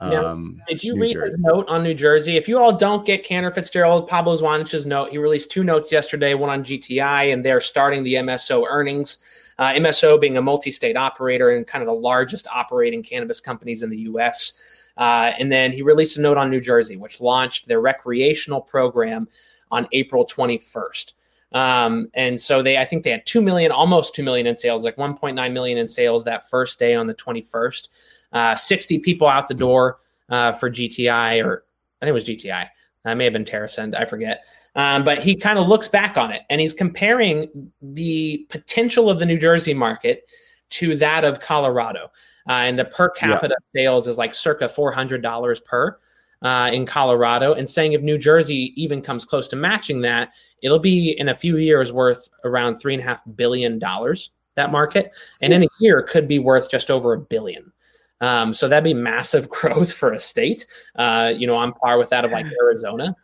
Um, 0.00 0.60
Did 0.66 0.84
you 0.84 0.94
New 0.94 1.02
read 1.02 1.12
Jersey. 1.12 1.30
his 1.30 1.40
note 1.40 1.66
on 1.68 1.82
New 1.82 1.94
Jersey? 1.94 2.36
If 2.36 2.48
you 2.48 2.58
all 2.58 2.72
don't 2.72 3.06
get 3.06 3.24
Cantor 3.24 3.50
Fitzgerald, 3.50 4.08
Pablo 4.08 4.36
Zuanic's 4.36 4.84
note, 4.84 5.10
he 5.10 5.18
released 5.18 5.50
two 5.50 5.64
notes 5.64 5.90
yesterday, 5.90 6.34
one 6.34 6.50
on 6.50 6.62
GTI, 6.62 7.32
and 7.32 7.44
they're 7.44 7.60
starting 7.60 8.04
the 8.04 8.14
MSO 8.14 8.64
earnings. 8.68 9.18
Uh, 9.58 9.72
MSO 9.72 10.20
being 10.20 10.36
a 10.36 10.42
multi 10.42 10.70
state 10.70 10.96
operator 10.96 11.50
and 11.50 11.66
kind 11.66 11.82
of 11.82 11.86
the 11.86 11.94
largest 11.94 12.46
operating 12.48 13.02
cannabis 13.02 13.40
companies 13.40 13.82
in 13.82 13.88
the 13.88 13.98
US. 13.98 14.60
Uh, 14.98 15.32
and 15.38 15.50
then 15.50 15.72
he 15.72 15.82
released 15.82 16.16
a 16.18 16.20
note 16.20 16.36
on 16.36 16.50
New 16.50 16.60
Jersey, 16.60 16.96
which 16.96 17.20
launched 17.20 17.66
their 17.66 17.80
recreational 17.80 18.60
program 18.60 19.28
on 19.70 19.88
April 19.92 20.26
21st. 20.26 21.12
Um, 21.52 22.10
and 22.14 22.38
so 22.38 22.62
they, 22.62 22.76
I 22.76 22.84
think 22.84 23.02
they 23.02 23.10
had 23.10 23.24
2 23.24 23.40
million, 23.40 23.70
almost 23.70 24.14
2 24.14 24.22
million 24.22 24.46
in 24.46 24.56
sales, 24.56 24.84
like 24.84 24.96
1.9 24.96 25.52
million 25.52 25.78
in 25.78 25.88
sales 25.88 26.24
that 26.24 26.48
first 26.50 26.78
day 26.78 26.94
on 26.94 27.06
the 27.06 27.14
21st. 27.14 27.88
Uh, 28.32 28.56
60 28.56 28.98
people 29.00 29.28
out 29.28 29.48
the 29.48 29.54
door 29.54 29.98
uh, 30.28 30.52
for 30.52 30.70
GTI, 30.70 31.44
or 31.44 31.64
I 32.00 32.06
think 32.06 32.10
it 32.10 32.12
was 32.12 32.28
GTI. 32.28 32.68
I 33.04 33.14
may 33.14 33.24
have 33.24 33.32
been 33.32 33.44
TerrAscend, 33.44 33.94
I 33.94 34.04
forget. 34.04 34.42
Um, 34.74 35.04
but 35.04 35.22
he 35.22 35.36
kind 35.36 35.58
of 35.58 35.68
looks 35.68 35.88
back 35.88 36.18
on 36.18 36.32
it 36.32 36.42
and 36.50 36.60
he's 36.60 36.74
comparing 36.74 37.70
the 37.80 38.46
potential 38.50 39.08
of 39.08 39.18
the 39.18 39.24
New 39.24 39.38
Jersey 39.38 39.72
market 39.72 40.28
to 40.70 40.96
that 40.96 41.24
of 41.24 41.40
Colorado. 41.40 42.10
Uh, 42.48 42.52
and 42.52 42.78
the 42.78 42.84
per 42.84 43.08
capita 43.08 43.56
sales 43.74 44.06
is 44.06 44.18
like 44.18 44.34
circa 44.34 44.66
$400 44.66 45.64
per 45.64 45.98
uh, 46.42 46.70
in 46.72 46.86
Colorado, 46.86 47.54
and 47.54 47.68
saying 47.68 47.92
if 47.92 48.02
New 48.02 48.18
Jersey 48.18 48.72
even 48.76 49.00
comes 49.02 49.24
close 49.24 49.48
to 49.48 49.56
matching 49.56 50.02
that, 50.02 50.30
it'll 50.62 50.78
be 50.78 51.18
in 51.18 51.30
a 51.30 51.34
few 51.34 51.56
years 51.56 51.92
worth 51.92 52.28
around 52.44 52.76
three 52.76 52.94
and 52.94 53.02
a 53.02 53.06
half 53.06 53.22
billion 53.34 53.78
dollars. 53.78 54.30
That 54.54 54.72
market, 54.72 55.12
and 55.42 55.52
in 55.52 55.64
a 55.64 55.68
year 55.80 56.02
could 56.02 56.26
be 56.26 56.38
worth 56.38 56.70
just 56.70 56.90
over 56.90 57.12
a 57.12 57.18
billion. 57.18 57.72
Um, 58.20 58.52
so 58.52 58.68
that'd 58.68 58.84
be 58.84 58.94
massive 58.94 59.48
growth 59.50 59.92
for 59.92 60.12
a 60.12 60.18
state. 60.18 60.66
Uh, 60.94 61.32
you 61.36 61.46
know, 61.46 61.56
on 61.56 61.72
par 61.72 61.98
with 61.98 62.10
that 62.10 62.24
of 62.24 62.32
like 62.32 62.46
Arizona. 62.60 63.16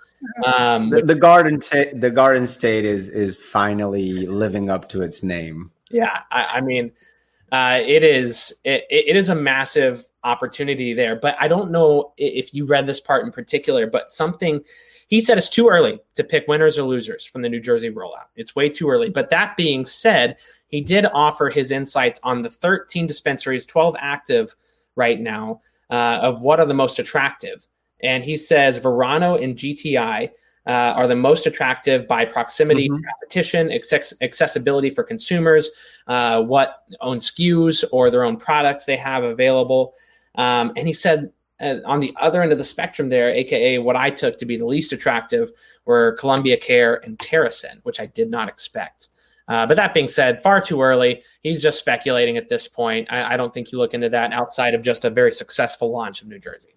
Um, 0.45 0.91
the, 0.91 1.03
the 1.03 1.15
garden 1.15 1.59
ta- 1.59 1.91
the 1.95 2.11
garden 2.11 2.47
state 2.47 2.85
is 2.85 3.09
is 3.09 3.37
finally 3.37 4.27
living 4.27 4.71
up 4.71 4.89
to 4.91 5.03
its 5.03 5.25
name 5.25 5.73
Yeah, 5.91 6.21
I, 6.31 6.45
I 6.45 6.61
mean, 6.61 6.93
uh, 7.51 7.81
it 7.85 8.05
is 8.05 8.55
it, 8.65 8.85
it 8.89 9.17
is 9.17 9.29
a 9.29 9.35
massive 9.35 10.07
opportunity 10.25 10.95
there. 10.95 11.17
But 11.17 11.37
I 11.41 11.49
don't 11.49 11.71
know 11.71 12.13
if 12.17 12.55
you 12.55 12.67
read 12.67 12.87
this 12.87 13.01
part 13.01 13.25
in 13.25 13.33
particular. 13.33 13.87
But 13.87 14.13
something 14.13 14.63
he 15.09 15.21
said 15.21 15.37
it's 15.37 15.49
too 15.49 15.69
early 15.69 16.01
to 16.15 16.25
pick 16.25 16.49
winners 16.49 16.79
or 16.79 16.85
losers 16.85 17.27
from 17.27 17.43
the 17.43 17.49
New 17.49 17.61
Jersey 17.61 17.91
rollout. 17.91 18.29
It's 18.37 18.55
way 18.57 18.69
too 18.69 18.89
early. 18.89 19.11
But 19.11 19.31
that 19.31 19.57
being 19.57 19.85
said, 19.85 20.39
he 20.69 20.81
did 20.81 21.05
offer 21.13 21.51
his 21.51 21.71
insights 21.71 22.19
on 22.23 22.41
the 22.41 22.49
13 22.49 23.07
dispensaries, 23.07 23.67
12 23.67 23.95
active 23.99 24.57
right 24.97 25.21
now, 25.21 25.61
uh, 25.91 26.19
of 26.23 26.41
what 26.41 26.61
are 26.61 26.67
the 26.67 26.75
most 26.75 26.99
attractive. 26.99 27.67
And 28.03 28.25
he 28.25 28.37
says 28.37 28.79
Verano 28.79 29.37
and 29.37 29.57
GTI 29.57 30.31
uh, 30.65 30.71
are 30.71 31.09
the 31.09 31.17
most 31.17 31.47
attractive 31.49 32.07
by 32.07 32.25
proximity, 32.25 32.89
Mhm. 32.89 33.01
competition, 33.05 33.73
access- 33.73 34.15
accessibility 34.21 34.91
for 34.91 35.03
consumers, 35.03 35.71
uh, 36.07 36.41
what 36.41 36.85
own 37.01 37.19
SKUs 37.19 37.85
or 37.91 38.11
their 38.11 38.23
own 38.23 38.37
products 38.37 38.85
they 38.85 38.97
have 38.97 39.25
available. 39.25 39.93
Um, 40.37 40.73
and 40.77 40.87
he 40.87 40.93
said 40.93 41.33
uh, 41.61 41.77
on 41.85 42.01
the 42.01 42.13
other 42.21 42.43
end 42.43 42.51
of 42.51 42.59
the 42.59 42.65
spectrum 42.65 43.09
there, 43.09 43.31
aka 43.31 43.79
what 43.79 43.95
I 43.95 44.11
took 44.11 44.37
to 44.39 44.47
be 44.47 44.57
the 44.57 44.67
least 44.67 44.93
attractive, 44.93 45.53
were 45.85 46.13
Columbia 46.13 46.57
Care 46.57 46.95
and 47.05 47.19
TerrAscend, 47.19 47.81
which 47.85 48.01
I 48.01 48.07
did 48.07 48.31
not 48.31 48.49
expect. 48.49 49.09
Uh, 49.53 49.67
but 49.67 49.77
that 49.77 49.93
being 49.93 50.09
said, 50.09 50.43
far 50.43 50.61
too 50.63 50.81
early. 50.81 51.23
He's 51.43 51.61
just 51.61 51.79
speculating 51.79 52.39
at 52.39 52.49
this 52.49 52.67
point. 52.67 53.07
I, 53.11 53.35
I 53.35 53.37
don't 53.37 53.53
think 53.53 53.71
you 53.71 53.77
look 53.79 53.93
into 53.93 54.09
that 54.09 54.33
outside 54.33 54.73
of 54.75 54.81
just 54.83 55.05
a 55.05 55.11
very 55.11 55.31
successful 55.31 55.91
launch 55.93 56.23
of 56.23 56.29
New 56.29 56.39
Jersey. 56.39 56.75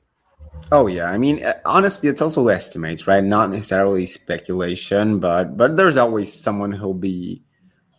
oh 0.72 0.88
yeah 0.88 1.08
i 1.15 1.17
mean 1.17 1.44
uh, 1.44 1.53
honestly 1.65 2.10
it's 2.10 2.22
also 2.22 2.48
estimates 2.48 3.08
right 3.08 3.24
not 3.24 3.50
necessarily 3.51 4.05
speculation 4.05 5.20
but 5.20 5.55
but 5.58 5.75
there's 5.77 5.98
always 5.98 6.29
someone 6.34 6.72
who'll 6.72 7.01
be 7.12 7.44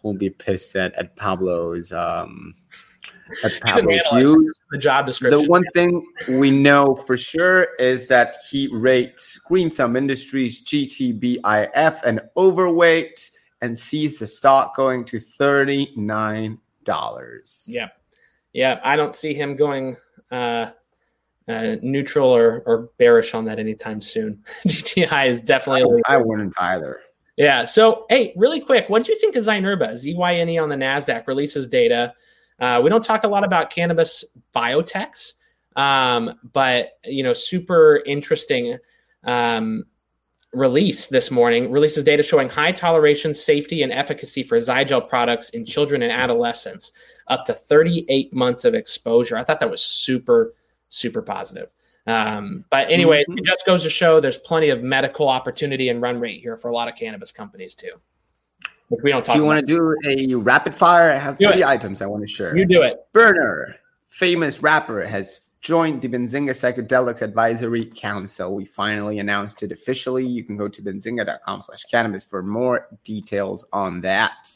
who'll 0.00 0.18
be 0.26 0.30
pissed 0.30 0.74
at 0.74 0.92
at 0.94 1.14
pablo's 1.16 1.92
um 1.92 2.52
at 3.44 3.52
pablo's 3.64 4.00
views 4.14 4.54
The 4.72 4.78
job 4.78 5.06
description. 5.06 5.42
the 5.42 5.48
one 5.48 5.64
thing 5.74 5.90
we 6.42 6.50
know 6.50 6.96
for 7.06 7.16
sure 7.16 7.68
is 7.78 8.08
that 8.08 8.34
he 8.50 8.68
rates 8.72 9.38
Green 9.48 9.70
Thumb 9.70 9.94
Industries 9.96 10.64
GTBIF 10.64 12.02
an 12.10 12.20
overweight 12.36 13.30
and 13.60 13.78
sees 13.78 14.18
the 14.18 14.26
stock 14.26 14.76
going 14.76 15.04
to 15.06 15.18
$39. 15.18 16.58
Yeah, 17.66 17.88
yeah. 18.52 18.80
I 18.82 18.96
don't 18.96 19.14
see 19.14 19.34
him 19.34 19.56
going 19.56 19.96
uh, 20.30 20.70
uh, 21.48 21.76
neutral 21.82 22.28
or, 22.28 22.62
or 22.66 22.90
bearish 22.98 23.34
on 23.34 23.44
that 23.46 23.58
anytime 23.58 24.02
soon. 24.02 24.42
GTI 24.66 25.28
is 25.28 25.40
definitely. 25.40 26.02
I 26.06 26.16
wouldn't 26.16 26.54
either. 26.60 27.00
Yeah. 27.36 27.64
So, 27.64 28.06
hey, 28.08 28.32
really 28.36 28.60
quick, 28.60 28.88
what 28.88 29.04
do 29.04 29.12
you 29.12 29.20
think 29.20 29.36
of 29.36 29.44
Zynerba? 29.44 29.92
ZYNE 29.92 30.62
on 30.62 30.68
the 30.70 30.76
NASDAQ 30.76 31.26
releases 31.26 31.68
data. 31.68 32.14
Uh, 32.58 32.80
we 32.82 32.88
don't 32.88 33.04
talk 33.04 33.24
a 33.24 33.28
lot 33.28 33.44
about 33.44 33.68
cannabis 33.68 34.24
biotechs, 34.54 35.34
um, 35.76 36.32
but, 36.54 36.92
you 37.04 37.22
know, 37.22 37.34
super 37.34 38.02
interesting 38.06 38.78
um, 39.24 39.84
release 40.56 41.06
this 41.08 41.30
morning. 41.30 41.70
Releases 41.70 42.02
data 42.02 42.22
showing 42.22 42.48
high 42.48 42.72
toleration, 42.72 43.34
safety, 43.34 43.82
and 43.82 43.92
efficacy 43.92 44.42
for 44.42 44.56
Zygel 44.56 45.06
products 45.06 45.50
in 45.50 45.64
children 45.64 46.02
and 46.02 46.10
adolescents, 46.10 46.92
up 47.28 47.44
to 47.46 47.52
38 47.52 48.32
months 48.32 48.64
of 48.64 48.74
exposure. 48.74 49.36
I 49.36 49.44
thought 49.44 49.60
that 49.60 49.70
was 49.70 49.82
super, 49.82 50.54
super 50.88 51.22
positive. 51.22 51.70
Um, 52.06 52.64
but 52.70 52.90
anyways, 52.90 53.26
mm-hmm. 53.28 53.38
it 53.38 53.44
just 53.44 53.66
goes 53.66 53.82
to 53.82 53.90
show 53.90 54.20
there's 54.20 54.38
plenty 54.38 54.70
of 54.70 54.82
medical 54.82 55.28
opportunity 55.28 55.88
and 55.88 56.00
run 56.00 56.20
rate 56.20 56.40
here 56.40 56.56
for 56.56 56.68
a 56.68 56.74
lot 56.74 56.88
of 56.88 56.94
cannabis 56.94 57.32
companies 57.32 57.74
too. 57.74 57.92
Which 58.88 59.00
we 59.02 59.10
don't 59.10 59.24
talk. 59.24 59.34
Do 59.34 59.40
you 59.40 59.46
want 59.46 59.66
to 59.66 59.66
do 59.66 59.96
a 60.06 60.34
rapid 60.36 60.74
fire? 60.74 61.10
I 61.10 61.16
have 61.16 61.38
do 61.38 61.46
three 61.46 61.62
it. 61.62 61.66
items 61.66 62.00
I 62.00 62.06
want 62.06 62.22
to 62.22 62.32
share. 62.32 62.56
You 62.56 62.64
do 62.64 62.82
it. 62.82 62.98
Berner, 63.12 63.74
famous 64.06 64.62
rapper, 64.62 65.04
has 65.04 65.40
joined 65.60 66.02
the 66.02 66.08
Benzinga 66.08 66.50
Psychedelics 66.50 67.22
Advisory 67.22 67.86
Council. 67.86 68.54
We 68.54 68.64
finally 68.64 69.18
announced 69.18 69.62
it 69.62 69.72
officially. 69.72 70.26
You 70.26 70.44
can 70.44 70.56
go 70.56 70.68
to 70.68 70.82
benzinga.com 70.82 71.62
slash 71.62 71.84
cannabis 71.84 72.24
for 72.24 72.42
more 72.42 72.88
details 73.04 73.64
on 73.72 74.00
that. 74.02 74.48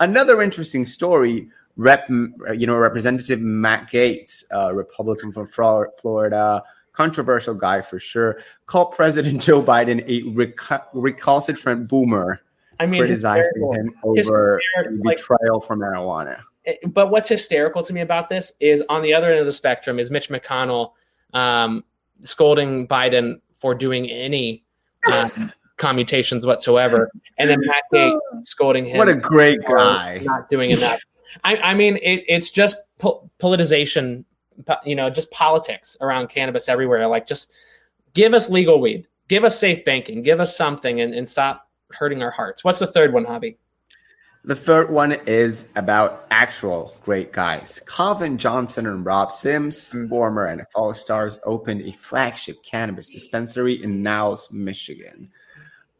Another 0.00 0.42
interesting 0.42 0.86
story 0.86 1.48
Rep, 1.76 2.08
you 2.08 2.66
know, 2.66 2.76
Representative 2.76 3.40
Matt 3.40 3.90
Gaetz, 3.90 4.44
uh, 4.54 4.74
Republican 4.74 5.32
from 5.32 5.46
Florida, 5.46 6.62
controversial 6.92 7.54
guy 7.54 7.80
for 7.80 7.98
sure, 7.98 8.40
called 8.66 8.92
President 8.92 9.40
Joe 9.40 9.62
Biden 9.62 10.04
a 10.06 10.22
rec- 10.32 10.88
recalcitrant 10.92 11.88
boomer. 11.88 12.40
I 12.78 12.86
mean, 12.86 13.00
criticizing 13.00 13.72
him 13.72 13.94
over 14.02 14.60
betrayal 15.02 15.58
like, 15.58 15.66
for 15.66 15.76
marijuana. 15.76 16.40
Eh, 16.66 16.74
but 16.86 17.10
what's 17.10 17.28
hysterical 17.28 17.82
to 17.82 17.92
me 17.92 18.00
about 18.00 18.28
this 18.28 18.52
is 18.60 18.82
on 18.88 19.02
the 19.02 19.12
other 19.14 19.30
end 19.30 19.40
of 19.40 19.46
the 19.46 19.52
spectrum 19.52 19.98
is 19.98 20.10
Mitch 20.10 20.28
McConnell 20.28 20.92
um, 21.32 21.84
scolding 22.22 22.86
Biden 22.86 23.40
for 23.54 23.74
doing 23.74 24.08
any 24.10 24.64
um, 25.12 25.52
commutations 25.76 26.46
whatsoever, 26.46 27.10
and 27.38 27.48
then 27.50 27.60
Matt 27.60 27.84
Gaetz 27.92 28.18
scolding 28.42 28.84
him. 28.84 28.98
What 28.98 29.08
a 29.08 29.16
great 29.16 29.60
guy! 29.66 30.20
Not 30.22 30.48
doing 30.48 30.70
enough. 30.70 31.02
I, 31.44 31.56
I 31.56 31.74
mean, 31.74 31.96
it, 31.96 32.24
it's 32.28 32.50
just 32.50 32.76
po- 32.98 33.28
politicization, 33.40 34.24
you 34.84 34.94
know, 34.94 35.08
just 35.10 35.30
politics 35.30 35.96
around 36.00 36.28
cannabis 36.28 36.68
everywhere. 36.68 37.06
Like, 37.06 37.26
just 37.26 37.52
give 38.14 38.34
us 38.34 38.50
legal 38.50 38.80
weed, 38.80 39.06
give 39.28 39.44
us 39.44 39.58
safe 39.58 39.84
banking, 39.84 40.22
give 40.22 40.40
us 40.40 40.56
something, 40.56 41.00
and, 41.00 41.14
and 41.14 41.28
stop 41.28 41.68
hurting 41.90 42.22
our 42.22 42.30
hearts. 42.30 42.64
What's 42.64 42.78
the 42.78 42.86
third 42.86 43.12
one, 43.12 43.24
Javi? 43.24 43.56
The 44.44 44.56
third 44.56 44.90
one 44.90 45.12
is 45.26 45.68
about 45.76 46.26
actual 46.32 46.96
great 47.04 47.32
guys. 47.32 47.80
Calvin 47.86 48.38
Johnson 48.38 48.88
and 48.88 49.06
Rob 49.06 49.30
Sims, 49.30 49.92
mm. 49.92 50.08
former 50.08 50.56
NFL 50.56 50.96
stars, 50.96 51.38
opened 51.44 51.82
a 51.82 51.92
flagship 51.92 52.60
cannabis 52.64 53.12
dispensary 53.12 53.80
in 53.80 54.02
Niles, 54.02 54.48
Michigan. 54.50 55.30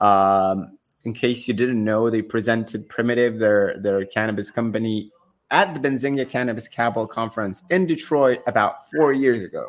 Um, 0.00 0.76
in 1.04 1.12
case 1.12 1.46
you 1.46 1.54
didn't 1.54 1.84
know, 1.84 2.10
they 2.10 2.20
presented 2.20 2.88
Primitiv, 2.88 3.38
their 3.38 3.76
their 3.78 4.04
cannabis 4.06 4.50
company, 4.50 5.12
at 5.52 5.72
the 5.74 5.80
Benzinga 5.80 6.28
Cannabis 6.28 6.66
Capital 6.66 7.06
Conference 7.06 7.62
in 7.70 7.86
Detroit 7.86 8.40
about 8.48 8.90
four 8.90 9.12
years 9.12 9.44
ago. 9.44 9.66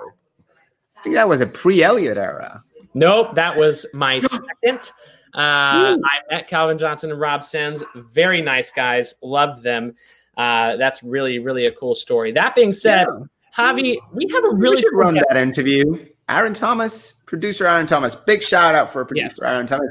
I 0.98 1.04
think 1.04 1.16
that 1.16 1.28
was 1.28 1.42
a 1.42 1.46
pre 1.48 1.84
Elliott 1.84 2.18
era. 2.18 2.62
Nope, 2.96 3.36
that 3.36 3.56
was 3.56 3.86
my 3.94 4.18
second. 4.20 4.92
Uh, 5.36 5.98
I 5.98 6.20
met 6.30 6.48
Calvin 6.48 6.78
Johnson 6.78 7.12
and 7.12 7.20
Rob 7.20 7.44
Sims. 7.44 7.84
Very 7.96 8.42
nice 8.42 8.72
guys. 8.72 9.16
Loved 9.22 9.64
them. 9.64 9.96
Uh, 10.38 10.76
that's 10.78 11.02
really, 11.04 11.40
really 11.40 11.66
a 11.66 11.72
cool 11.72 11.96
story. 11.96 12.32
That 12.32 12.56
being 12.56 12.74
said, 12.74 13.08
yeah. 13.08 13.26
Javi, 13.58 13.98
we 14.14 14.28
have 14.32 14.46
a 14.46 14.50
really 14.50 14.76
we 14.78 14.82
should 14.82 14.94
run 14.94 15.16
that 15.16 15.38
interview. 15.38 16.06
Aaron 16.30 16.54
Thomas, 16.54 17.14
producer 17.26 17.68
Aaron 17.68 17.86
Thomas. 17.86 18.16
Big 18.16 18.42
shout 18.42 18.76
out 18.76 18.92
for 18.92 19.06
producer 19.06 19.28
yes. 19.28 19.42
Aaron 19.42 19.68
Thomas. 19.68 19.90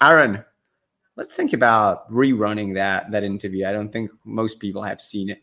Aaron, 0.00 0.44
let's 1.16 1.34
think 1.34 1.52
about 1.52 2.10
rerunning 2.10 2.74
that 2.74 3.10
that 3.10 3.24
interview. 3.24 3.66
I 3.66 3.72
don't 3.72 3.92
think 3.92 4.10
most 4.24 4.60
people 4.60 4.82
have 4.82 5.00
seen 5.00 5.28
it, 5.28 5.42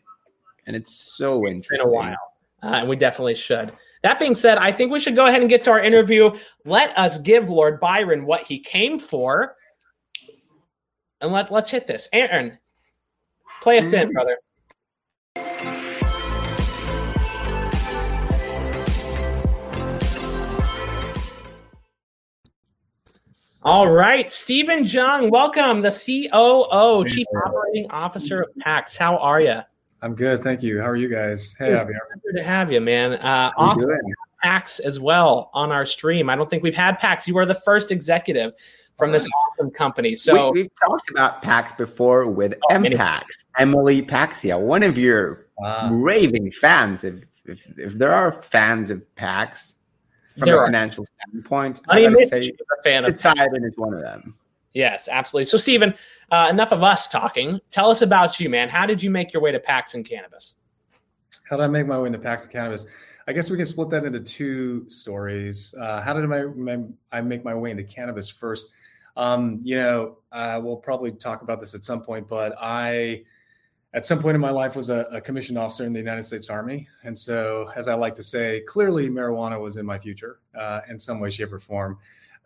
and 0.66 0.74
it's 0.74 0.92
so 0.92 1.46
it's 1.46 1.56
interesting. 1.56 1.86
Been 1.86 1.94
a 1.94 1.96
while, 1.96 2.16
uh, 2.62 2.76
and 2.80 2.88
we 2.88 2.96
definitely 2.96 3.34
should. 3.34 3.72
That 4.02 4.18
being 4.18 4.34
said, 4.34 4.56
I 4.56 4.72
think 4.72 4.90
we 4.90 5.00
should 5.00 5.14
go 5.14 5.26
ahead 5.26 5.42
and 5.42 5.50
get 5.50 5.62
to 5.64 5.70
our 5.70 5.80
interview. 5.80 6.30
Let 6.64 6.96
us 6.98 7.18
give 7.18 7.50
Lord 7.50 7.80
Byron 7.80 8.24
what 8.24 8.42
he 8.46 8.58
came 8.58 8.98
for, 8.98 9.56
and 11.20 11.32
let 11.32 11.52
let's 11.52 11.70
hit 11.70 11.86
this. 11.86 12.08
Aaron, 12.12 12.58
play 13.60 13.78
us 13.78 13.92
in, 13.92 14.08
mm. 14.08 14.12
brother. 14.12 14.38
All 23.62 23.90
right, 23.90 24.30
Stephen 24.30 24.86
Jung, 24.86 25.28
welcome, 25.28 25.82
the 25.82 25.90
COO, 25.90 27.04
Chief 27.06 27.26
Operating 27.44 27.90
Officer 27.90 28.38
of 28.38 28.48
PAX. 28.60 28.96
How 28.96 29.18
are 29.18 29.42
you? 29.42 29.60
I'm 30.02 30.14
good, 30.14 30.42
thank 30.42 30.62
you. 30.62 30.80
How 30.80 30.86
are 30.86 30.96
you 30.96 31.08
guys? 31.08 31.54
Hey, 31.58 31.70
Javier. 31.70 31.98
Good 32.24 32.36
to 32.36 32.42
have 32.42 32.72
you, 32.72 32.80
man. 32.80 33.14
Uh, 33.14 33.50
awesome 33.56 33.90
PAX 34.42 34.80
as 34.80 34.98
well 34.98 35.50
on 35.52 35.70
our 35.70 35.84
stream. 35.84 36.30
I 36.30 36.36
don't 36.36 36.48
think 36.48 36.62
we've 36.62 36.74
had 36.74 36.98
PAX. 36.98 37.28
You 37.28 37.36
are 37.38 37.46
the 37.46 37.54
first 37.54 37.90
executive 37.90 38.52
from 38.96 39.12
this 39.12 39.26
awesome 39.26 39.70
company. 39.70 40.14
So 40.14 40.50
we, 40.52 40.60
have 40.60 40.68
talked 40.82 41.10
about 41.10 41.42
PAX 41.42 41.72
before 41.72 42.26
with 42.26 42.54
oh, 42.70 42.74
MPAX, 42.74 43.24
Emily 43.58 44.02
Paxhia, 44.02 44.60
one 44.60 44.82
of 44.82 44.98
your 44.98 45.46
wow. 45.58 45.90
raving 45.90 46.50
fans. 46.52 47.04
If, 47.04 47.22
if, 47.46 47.66
if 47.78 47.92
there 47.94 48.12
are 48.12 48.32
fans 48.32 48.90
of 48.90 49.14
PAX, 49.16 49.76
from 50.36 50.46
there 50.46 50.56
a 50.56 50.60
are. 50.60 50.66
financial 50.66 51.04
standpoint. 51.04 51.80
I, 51.88 51.98
I 51.98 52.02
gotta 52.04 52.26
say, 52.26 52.48
a 52.48 52.82
fan 52.82 53.04
Poseidon 53.04 53.64
is 53.64 53.76
one 53.76 53.94
of 53.94 54.00
them. 54.00 54.36
Yes, 54.72 55.08
absolutely. 55.08 55.46
So, 55.46 55.58
Stephen, 55.58 55.94
uh, 56.30 56.48
enough 56.50 56.72
of 56.72 56.82
us 56.82 57.08
talking. 57.08 57.60
Tell 57.70 57.90
us 57.90 58.02
about 58.02 58.38
you, 58.38 58.48
man. 58.48 58.68
How 58.68 58.86
did 58.86 59.02
you 59.02 59.10
make 59.10 59.32
your 59.32 59.42
way 59.42 59.50
to 59.52 59.58
PAX 59.58 59.94
and 59.94 60.08
Cannabis? 60.08 60.54
How 61.48 61.56
did 61.56 61.64
I 61.64 61.66
make 61.66 61.86
my 61.86 61.98
way 61.98 62.06
into 62.06 62.18
PAX 62.18 62.44
and 62.44 62.52
Cannabis? 62.52 62.86
I 63.26 63.32
guess 63.32 63.50
we 63.50 63.56
can 63.56 63.66
split 63.66 63.90
that 63.90 64.04
into 64.04 64.20
two 64.20 64.88
stories. 64.88 65.74
Uh, 65.78 66.00
how 66.00 66.14
did 66.14 66.28
my, 66.28 66.42
my, 66.44 66.82
I 67.12 67.20
make 67.20 67.44
my 67.44 67.54
way 67.54 67.70
into 67.70 67.84
cannabis 67.84 68.28
first? 68.28 68.72
Um, 69.16 69.60
you 69.62 69.76
know, 69.76 70.18
uh, 70.32 70.60
we'll 70.62 70.76
probably 70.76 71.12
talk 71.12 71.42
about 71.42 71.60
this 71.60 71.74
at 71.74 71.84
some 71.84 72.02
point, 72.02 72.26
but 72.26 72.56
I 72.60 73.24
at 73.92 74.06
some 74.06 74.20
point 74.20 74.36
in 74.36 74.40
my 74.40 74.50
life 74.50 74.76
was 74.76 74.88
a, 74.88 75.06
a, 75.10 75.20
commissioned 75.20 75.58
officer 75.58 75.84
in 75.84 75.92
the 75.92 75.98
United 75.98 76.24
States 76.24 76.48
Army, 76.48 76.88
and 77.02 77.18
so 77.18 77.70
as 77.74 77.88
I 77.88 77.94
like 77.94 78.14
to 78.14 78.22
say, 78.22 78.62
clearly 78.66 79.08
marijuana 79.08 79.60
was 79.60 79.76
in 79.76 79.84
my 79.84 79.98
future 79.98 80.38
uh, 80.54 80.80
in 80.88 80.98
some 80.98 81.18
way, 81.18 81.30
shape, 81.30 81.52
or 81.52 81.58
form. 81.58 81.98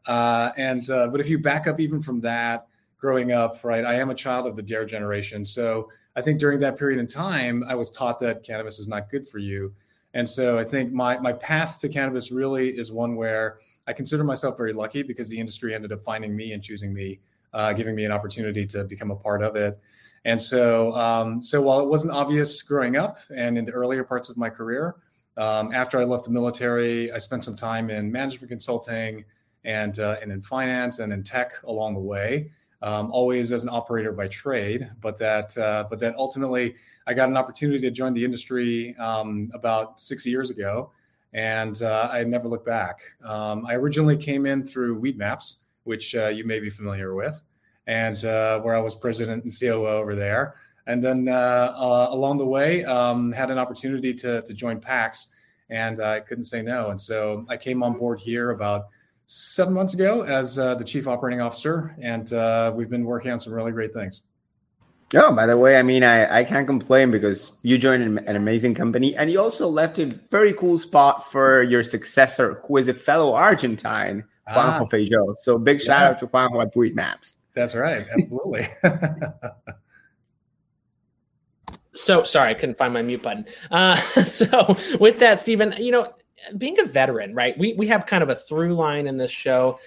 Uh, 0.06 0.52
and 0.56 0.88
uh, 0.90 1.08
but 1.08 1.20
if 1.20 1.28
you 1.28 1.38
back 1.38 1.66
up 1.66 1.80
even 1.80 2.00
from 2.02 2.20
that, 2.20 2.66
growing 2.98 3.32
up, 3.32 3.62
right, 3.64 3.84
I 3.84 3.94
am 3.94 4.10
a 4.10 4.14
child 4.14 4.46
of 4.46 4.56
the 4.56 4.62
Dare 4.62 4.84
generation, 4.84 5.44
so 5.44 5.90
I 6.16 6.22
think 6.22 6.38
during 6.38 6.58
that 6.60 6.78
period 6.78 7.00
in 7.00 7.06
time, 7.06 7.64
I 7.66 7.74
was 7.74 7.90
taught 7.90 8.20
that 8.20 8.42
cannabis 8.42 8.78
is 8.78 8.88
not 8.88 9.10
good 9.10 9.26
for 9.26 9.38
you, 9.38 9.72
and 10.14 10.28
so 10.28 10.58
I 10.58 10.64
think 10.64 10.92
my 10.92 11.18
my 11.18 11.32
path 11.32 11.80
to 11.80 11.88
cannabis 11.88 12.30
really 12.30 12.70
is 12.70 12.92
one 12.92 13.16
where 13.16 13.58
I 13.86 13.92
consider 13.92 14.24
myself 14.24 14.56
very 14.56 14.72
lucky 14.72 15.02
because 15.02 15.28
the 15.28 15.38
industry 15.38 15.74
ended 15.74 15.92
up 15.92 16.02
finding 16.02 16.34
me 16.34 16.52
and 16.52 16.62
choosing 16.62 16.92
me, 16.92 17.20
uh, 17.52 17.72
giving 17.72 17.94
me 17.94 18.04
an 18.04 18.12
opportunity 18.12 18.66
to 18.68 18.84
become 18.84 19.10
a 19.10 19.16
part 19.16 19.42
of 19.42 19.56
it. 19.56 19.78
And 20.24 20.40
so, 20.40 20.94
um, 20.94 21.42
so 21.42 21.60
while 21.60 21.80
it 21.80 21.88
wasn't 21.88 22.14
obvious 22.14 22.62
growing 22.62 22.96
up 22.96 23.18
and 23.34 23.58
in 23.58 23.64
the 23.64 23.72
earlier 23.72 24.04
parts 24.04 24.30
of 24.30 24.38
my 24.38 24.48
career, 24.48 24.96
um, 25.36 25.74
after 25.74 25.98
I 25.98 26.04
left 26.04 26.24
the 26.24 26.30
military, 26.30 27.12
I 27.12 27.18
spent 27.18 27.44
some 27.44 27.56
time 27.56 27.90
in 27.90 28.10
management 28.10 28.48
consulting 28.48 29.24
and 29.64 29.98
uh, 29.98 30.16
and 30.22 30.30
in 30.32 30.42
finance 30.42 30.98
and 30.98 31.12
in 31.12 31.22
tech 31.22 31.52
along 31.64 31.94
the 31.94 32.00
way. 32.00 32.50
Um, 32.82 33.10
always 33.10 33.50
as 33.50 33.62
an 33.62 33.70
operator 33.70 34.12
by 34.12 34.28
trade, 34.28 34.90
but 35.00 35.16
that 35.18 35.56
uh, 35.56 35.86
but 35.88 35.98
that 36.00 36.14
ultimately 36.16 36.74
I 37.06 37.14
got 37.14 37.28
an 37.28 37.36
opportunity 37.36 37.80
to 37.80 37.90
join 37.90 38.12
the 38.12 38.24
industry 38.24 38.94
um, 38.96 39.50
about 39.54 40.00
six 40.00 40.26
years 40.26 40.50
ago, 40.50 40.90
and 41.32 41.80
uh, 41.82 42.10
I 42.12 42.24
never 42.24 42.46
looked 42.46 42.66
back. 42.66 43.00
Um, 43.24 43.64
I 43.66 43.74
originally 43.74 44.18
came 44.18 44.44
in 44.44 44.66
through 44.66 45.00
Weedmaps, 45.00 45.60
which 45.84 46.14
uh, 46.14 46.28
you 46.28 46.44
may 46.44 46.60
be 46.60 46.68
familiar 46.68 47.14
with 47.14 47.42
and 47.86 48.24
uh, 48.24 48.60
where 48.60 48.74
I 48.74 48.80
was 48.80 48.94
president 48.94 49.44
and 49.44 49.52
COO 49.52 49.86
over 49.86 50.14
there. 50.14 50.56
And 50.86 51.02
then 51.02 51.28
uh, 51.28 51.74
uh, 51.76 52.08
along 52.10 52.38
the 52.38 52.46
way, 52.46 52.84
um, 52.84 53.32
had 53.32 53.50
an 53.50 53.58
opportunity 53.58 54.12
to, 54.14 54.42
to 54.42 54.54
join 54.54 54.80
PAX, 54.80 55.34
and 55.70 56.02
I 56.02 56.20
couldn't 56.20 56.44
say 56.44 56.62
no. 56.62 56.90
And 56.90 57.00
so 57.00 57.46
I 57.48 57.56
came 57.56 57.82
on 57.82 57.94
board 57.94 58.20
here 58.20 58.50
about 58.50 58.88
seven 59.26 59.74
months 59.74 59.94
ago 59.94 60.22
as 60.22 60.58
uh, 60.58 60.74
the 60.74 60.84
chief 60.84 61.08
operating 61.08 61.40
officer, 61.40 61.94
and 62.00 62.32
uh, 62.32 62.72
we've 62.74 62.90
been 62.90 63.04
working 63.04 63.30
on 63.30 63.40
some 63.40 63.52
really 63.52 63.72
great 63.72 63.92
things. 63.92 64.22
Oh, 65.16 65.32
by 65.32 65.46
the 65.46 65.56
way, 65.56 65.76
I 65.76 65.82
mean, 65.82 66.02
I, 66.02 66.40
I 66.40 66.44
can't 66.44 66.66
complain 66.66 67.10
because 67.10 67.52
you 67.62 67.78
joined 67.78 68.02
an, 68.02 68.18
an 68.26 68.36
amazing 68.36 68.74
company 68.74 69.14
and 69.14 69.30
you 69.30 69.40
also 69.40 69.68
left 69.68 69.98
a 69.98 70.06
very 70.30 70.52
cool 70.54 70.76
spot 70.78 71.30
for 71.30 71.62
your 71.62 71.84
successor, 71.84 72.60
who 72.66 72.78
is 72.78 72.88
a 72.88 72.94
fellow 72.94 73.32
Argentine, 73.34 74.24
Juanjo 74.48 74.80
ah, 74.80 74.84
Feijó. 74.86 75.36
So 75.38 75.58
big 75.58 75.80
shout 75.80 76.02
yeah. 76.02 76.08
out 76.08 76.18
to 76.18 76.26
Juanjo 76.26 76.62
at 76.62 76.74
Weedmaps. 76.74 77.34
That's 77.54 77.74
right. 77.74 78.04
Absolutely. 78.18 78.66
so 81.92 82.24
sorry, 82.24 82.50
I 82.50 82.54
couldn't 82.54 82.78
find 82.78 82.92
my 82.92 83.02
mute 83.02 83.22
button. 83.22 83.46
Uh, 83.70 83.96
so 84.24 84.76
with 84.98 85.20
that, 85.20 85.38
Stephen, 85.38 85.74
you 85.78 85.92
know, 85.92 86.12
being 86.58 86.78
a 86.80 86.84
veteran, 86.84 87.34
right? 87.34 87.56
We 87.58 87.74
we 87.74 87.86
have 87.88 88.06
kind 88.06 88.22
of 88.22 88.28
a 88.28 88.34
through 88.34 88.74
line 88.74 89.06
in 89.06 89.16
this 89.16 89.30
show. 89.30 89.78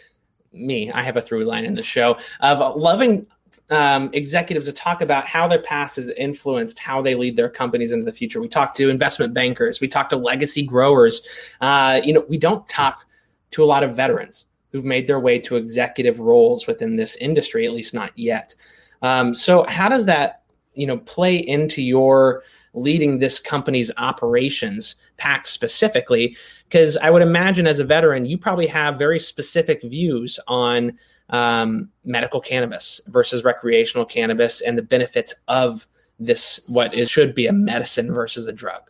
Me, 0.54 0.92
I 0.92 1.04
have 1.04 1.18
a 1.18 1.22
through 1.22 1.46
line 1.46 1.66
in 1.66 1.76
the 1.76 1.84
show 1.84 2.18
of 2.40 2.78
loving 2.78 3.28
um, 3.70 4.10
executives 4.14 4.68
to 4.68 4.74
talk 4.74 5.02
about 5.02 5.26
how 5.26 5.48
their 5.48 5.62
past 5.62 5.98
has 5.98 6.10
influenced 6.10 6.80
how 6.80 7.02
they 7.02 7.16
lead 7.16 7.36
their 7.36 7.50
companies 7.50 7.92
into 7.92 8.06
the 8.06 8.14
future. 8.14 8.42
We 8.42 8.48
talk 8.48 8.74
to 8.76 8.90
investment 8.90 9.34
bankers, 9.34 9.82
we 9.82 9.88
talk 9.88 10.10
to 10.10 10.16
legacy 10.16 10.66
growers. 10.66 11.22
Uh, 11.62 12.02
you 12.04 12.14
know, 12.14 12.26
we 12.30 12.38
don't 12.38 12.68
talk 12.68 13.06
to 13.52 13.64
a 13.64 13.66
lot 13.66 13.84
of 13.84 13.96
veterans 13.96 14.46
who've 14.72 14.86
made 14.86 15.08
their 15.08 15.20
way 15.20 15.40
to 15.40 15.56
executive 15.56 16.20
roles 16.20 16.68
within 16.68 16.96
this 16.96 17.16
industry, 17.18 17.66
at 17.66 17.74
least 17.74 17.94
not 17.94 18.12
yet. 18.16 18.54
Um, 19.02 19.34
so, 19.34 19.66
how 19.68 19.90
does 19.90 20.06
that 20.06 20.44
you 20.74 20.88
know 20.88 20.98
play 20.98 21.38
into 21.38 21.82
your 21.82 22.44
leading 22.74 23.20
this 23.20 23.40
company's 23.40 23.92
operations, 23.98 24.96
PAX 25.18 25.50
specifically? 25.50 26.38
Because 26.70 26.98
I 26.98 27.10
would 27.10 27.22
imagine 27.22 27.68
as 27.68 27.80
a 27.80 27.84
veteran, 27.84 28.26
you 28.26 28.38
probably 28.38 28.68
have 28.68 28.98
very 28.98 29.20
specific 29.20 29.82
views 29.84 30.40
on 30.48 30.98
um, 31.30 31.90
medical 32.06 32.40
cannabis 32.40 33.02
versus 33.08 33.44
recreational 33.44 34.06
cannabis 34.06 34.62
and 34.62 34.78
the 34.78 34.82
benefits 34.82 35.34
of 35.48 35.86
this, 36.20 36.60
what 36.68 36.94
it 36.94 37.10
should 37.10 37.36
be 37.36 37.48
a 37.48 37.54
medicine 37.54 38.14
versus 38.14 38.48
a 38.48 38.54
drug. 38.54 38.82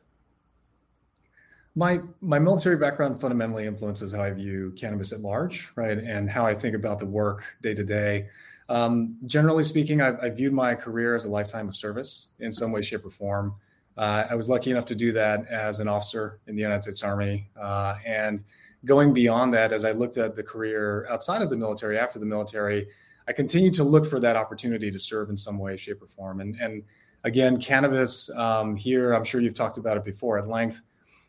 My 1.76 2.00
my 2.22 2.40
military 2.40 2.76
background 2.76 3.22
fundamentally 3.22 3.68
influences 3.68 4.12
how 4.12 4.24
I 4.24 4.32
view 4.32 4.74
cannabis 4.76 5.14
at 5.14 5.20
large, 5.20 5.72
right, 5.76 5.98
and 5.98 6.28
how 6.28 6.44
I 6.44 6.56
think 6.56 6.76
about 6.76 6.98
the 6.98 7.06
work 7.06 7.44
day 7.62 7.76
to 7.76 7.84
day. 7.84 8.30
Um, 8.70 9.18
generally 9.26 9.64
speaking, 9.64 10.02
I've, 10.02 10.18
I've, 10.22 10.36
viewed 10.36 10.54
my 10.54 10.76
career 10.76 11.16
as 11.16 11.24
a 11.24 11.30
lifetime 11.30 11.70
of 11.70 11.76
service 11.76 12.30
in 12.40 12.52
some 12.52 12.72
way, 12.72 12.82
shape, 12.82 13.06
or 13.06 13.10
form. 13.10 13.56
Uh, 13.98 14.28
I 14.30 14.36
was 14.36 14.48
lucky 14.48 14.70
enough 14.72 14.86
to 14.86 14.96
do 14.96 15.12
that 15.14 15.48
as 15.48 15.80
an 15.80 15.88
officer 15.88 16.40
in 16.48 16.56
the 16.56 16.62
United 16.62 16.84
States 16.84 17.04
Army. 17.04 17.50
Uh, 17.60 17.96
and 18.06 18.44
going 18.86 19.14
beyond 19.14 19.54
that, 19.56 19.72
as 19.72 19.84
I 19.84 19.92
looked 19.92 20.18
at 20.18 20.36
the 20.36 20.44
career 20.44 21.08
outside 21.10 21.42
of 21.42 21.50
the 21.50 21.58
military, 21.58 21.98
after 21.98 22.20
the 22.20 22.26
military, 22.26 22.88
I 23.28 23.34
continued 23.34 23.74
to 23.76 23.84
look 23.84 24.06
for 24.06 24.20
that 24.20 24.36
opportunity 24.36 24.92
to 24.92 25.00
serve 25.00 25.30
in 25.30 25.38
some 25.38 25.58
way, 25.58 25.76
shape, 25.78 26.02
or 26.02 26.08
form. 26.08 26.40
And, 26.42 26.56
and 26.62 26.84
again, 27.24 27.60
cannabis 27.60 28.30
um, 28.36 28.76
here, 28.76 29.14
I'm 29.14 29.24
sure 29.24 29.42
you've 29.42 29.56
talked 29.56 29.78
about 29.78 29.98
it 29.98 30.04
before 30.04 30.38
at 30.38 30.48
length, 30.48 30.82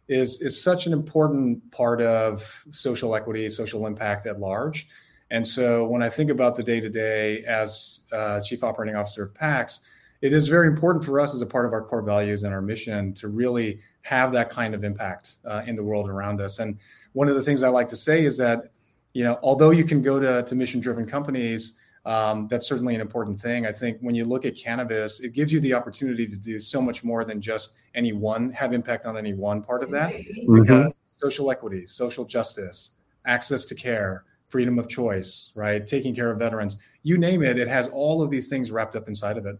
is, 0.08 0.40
is 0.42 0.62
such 0.62 0.86
an 0.86 0.92
important 0.92 1.70
part 1.70 2.00
of 2.02 2.64
social 2.70 3.14
equity, 3.16 3.48
social 3.50 3.86
impact 3.86 4.26
at 4.26 4.38
large. 4.38 4.88
And 5.30 5.46
so 5.46 5.86
when 5.86 6.02
I 6.02 6.08
think 6.08 6.30
about 6.30 6.56
the 6.56 6.62
day 6.62 6.80
to 6.80 6.88
day 6.88 7.44
as 7.44 8.06
uh, 8.12 8.40
chief 8.40 8.62
operating 8.64 8.96
officer 8.96 9.22
of 9.22 9.34
PAX, 9.34 9.86
it 10.20 10.32
is 10.32 10.48
very 10.48 10.66
important 10.66 11.04
for 11.04 11.20
us 11.20 11.34
as 11.34 11.42
a 11.42 11.46
part 11.46 11.66
of 11.66 11.72
our 11.72 11.82
core 11.82 12.02
values 12.02 12.42
and 12.42 12.52
our 12.52 12.62
mission 12.62 13.14
to 13.14 13.28
really 13.28 13.80
have 14.02 14.32
that 14.32 14.50
kind 14.50 14.74
of 14.74 14.84
impact 14.84 15.36
uh, 15.44 15.62
in 15.66 15.76
the 15.76 15.82
world 15.82 16.08
around 16.08 16.40
us. 16.40 16.58
And 16.58 16.78
one 17.12 17.28
of 17.28 17.34
the 17.34 17.42
things 17.42 17.62
I 17.62 17.68
like 17.68 17.88
to 17.88 17.96
say 17.96 18.24
is 18.24 18.36
that, 18.38 18.70
you 19.12 19.24
know, 19.24 19.38
although 19.42 19.70
you 19.70 19.84
can 19.84 20.02
go 20.02 20.18
to, 20.18 20.42
to 20.42 20.54
mission 20.54 20.80
driven 20.80 21.06
companies, 21.06 21.78
um, 22.04 22.48
that's 22.48 22.66
certainly 22.66 22.94
an 22.94 23.00
important 23.00 23.38
thing. 23.38 23.66
I 23.66 23.72
think 23.72 23.98
when 24.00 24.14
you 24.14 24.24
look 24.24 24.46
at 24.46 24.56
cannabis, 24.56 25.20
it 25.20 25.34
gives 25.34 25.52
you 25.52 25.60
the 25.60 25.74
opportunity 25.74 26.26
to 26.26 26.36
do 26.36 26.58
so 26.58 26.80
much 26.80 27.04
more 27.04 27.24
than 27.24 27.40
just 27.40 27.76
any 27.94 28.12
one, 28.12 28.50
have 28.52 28.72
impact 28.72 29.04
on 29.04 29.16
any 29.16 29.34
one 29.34 29.62
part 29.62 29.82
of 29.82 29.90
that. 29.90 30.12
Mm-hmm. 30.12 30.62
Because 30.62 31.00
social 31.08 31.50
equity, 31.50 31.86
social 31.86 32.24
justice, 32.24 32.96
access 33.26 33.66
to 33.66 33.74
care, 33.74 34.24
freedom 34.46 34.78
of 34.78 34.88
choice, 34.88 35.52
right? 35.54 35.86
Taking 35.86 36.14
care 36.14 36.30
of 36.30 36.38
veterans, 36.38 36.78
you 37.02 37.18
name 37.18 37.42
it, 37.42 37.58
it 37.58 37.68
has 37.68 37.88
all 37.88 38.22
of 38.22 38.30
these 38.30 38.48
things 38.48 38.70
wrapped 38.70 38.96
up 38.96 39.08
inside 39.08 39.36
of 39.36 39.44
it. 39.44 39.58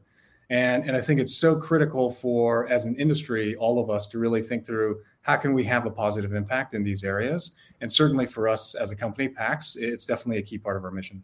And, 0.50 0.84
and 0.84 0.96
I 0.96 1.00
think 1.00 1.20
it's 1.20 1.34
so 1.34 1.56
critical 1.56 2.10
for, 2.10 2.68
as 2.68 2.86
an 2.86 2.96
industry, 2.96 3.54
all 3.56 3.78
of 3.78 3.90
us 3.90 4.06
to 4.08 4.18
really 4.18 4.42
think 4.42 4.64
through 4.64 5.00
how 5.22 5.36
can 5.36 5.52
we 5.52 5.64
have 5.64 5.84
a 5.84 5.90
positive 5.90 6.32
impact 6.32 6.72
in 6.72 6.82
these 6.82 7.04
areas. 7.04 7.56
And 7.80 7.92
certainly 7.92 8.26
for 8.26 8.48
us 8.48 8.74
as 8.74 8.90
a 8.90 8.96
company, 8.96 9.28
PAX, 9.28 9.76
it's 9.76 10.06
definitely 10.06 10.38
a 10.38 10.42
key 10.42 10.58
part 10.58 10.76
of 10.76 10.84
our 10.84 10.90
mission. 10.90 11.22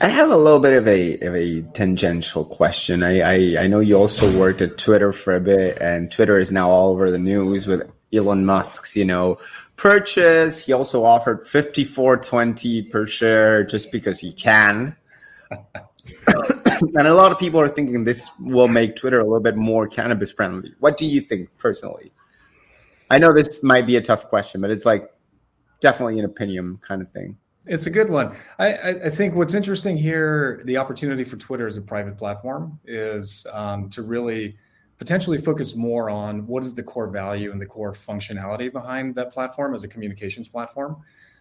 I 0.00 0.08
have 0.08 0.30
a 0.30 0.36
little 0.36 0.60
bit 0.60 0.74
of 0.74 0.88
a 0.88 1.18
of 1.20 1.34
a 1.34 1.62
tangential 1.72 2.44
question. 2.44 3.02
I, 3.02 3.20
I, 3.20 3.64
I 3.64 3.66
know 3.68 3.80
you 3.80 3.96
also 3.96 4.36
worked 4.36 4.60
at 4.60 4.76
Twitter 4.76 5.12
for 5.12 5.34
a 5.34 5.40
bit, 5.40 5.78
and 5.80 6.10
Twitter 6.10 6.38
is 6.38 6.50
now 6.50 6.68
all 6.68 6.90
over 6.90 7.10
the 7.10 7.18
news 7.18 7.66
with 7.66 7.88
Elon 8.12 8.44
Musk's 8.44 8.96
you 8.96 9.04
know 9.04 9.38
purchase. 9.76 10.58
He 10.58 10.72
also 10.72 11.04
offered 11.04 11.46
fifty 11.46 11.84
four 11.84 12.16
twenty 12.16 12.82
per 12.82 13.06
share 13.06 13.64
just 13.64 13.92
because 13.92 14.18
he 14.18 14.32
can. 14.32 14.96
and 16.96 17.06
a 17.06 17.14
lot 17.14 17.32
of 17.32 17.38
people 17.38 17.60
are 17.60 17.68
thinking 17.68 18.04
this 18.04 18.30
will 18.40 18.68
make 18.68 18.96
Twitter 18.96 19.20
a 19.20 19.24
little 19.24 19.40
bit 19.40 19.56
more 19.56 19.86
cannabis 19.86 20.32
friendly. 20.32 20.74
What 20.80 20.96
do 20.96 21.06
you 21.06 21.20
think 21.20 21.48
personally? 21.58 22.12
I 23.10 23.18
know 23.18 23.32
this 23.32 23.62
might 23.62 23.86
be 23.86 23.96
a 23.96 24.02
tough 24.02 24.28
question, 24.28 24.60
but 24.60 24.70
it's 24.70 24.84
like 24.84 25.10
definitely 25.80 26.18
an 26.18 26.24
opinion 26.24 26.78
kind 26.82 27.02
of 27.02 27.10
thing. 27.10 27.36
It's 27.66 27.86
a 27.86 27.90
good 27.90 28.10
one. 28.10 28.36
I, 28.58 28.74
I, 28.74 29.10
think 29.10 29.34
what's 29.34 29.54
interesting 29.54 29.96
here, 29.96 30.60
the 30.64 30.76
opportunity 30.76 31.24
for 31.24 31.36
Twitter 31.36 31.66
as 31.66 31.78
a 31.78 31.82
private 31.82 32.18
platform 32.18 32.78
is 32.84 33.46
um, 33.54 33.88
to 33.90 34.02
really 34.02 34.58
potentially 34.98 35.38
focus 35.38 35.74
more 35.74 36.10
on 36.10 36.46
what 36.46 36.62
is 36.62 36.74
the 36.74 36.82
core 36.82 37.08
value 37.08 37.52
and 37.52 37.60
the 37.60 37.66
core 37.66 37.92
functionality 37.92 38.70
behind 38.70 39.14
that 39.14 39.32
platform 39.32 39.74
as 39.74 39.82
a 39.82 39.88
communications 39.88 40.46
platform, 40.46 40.96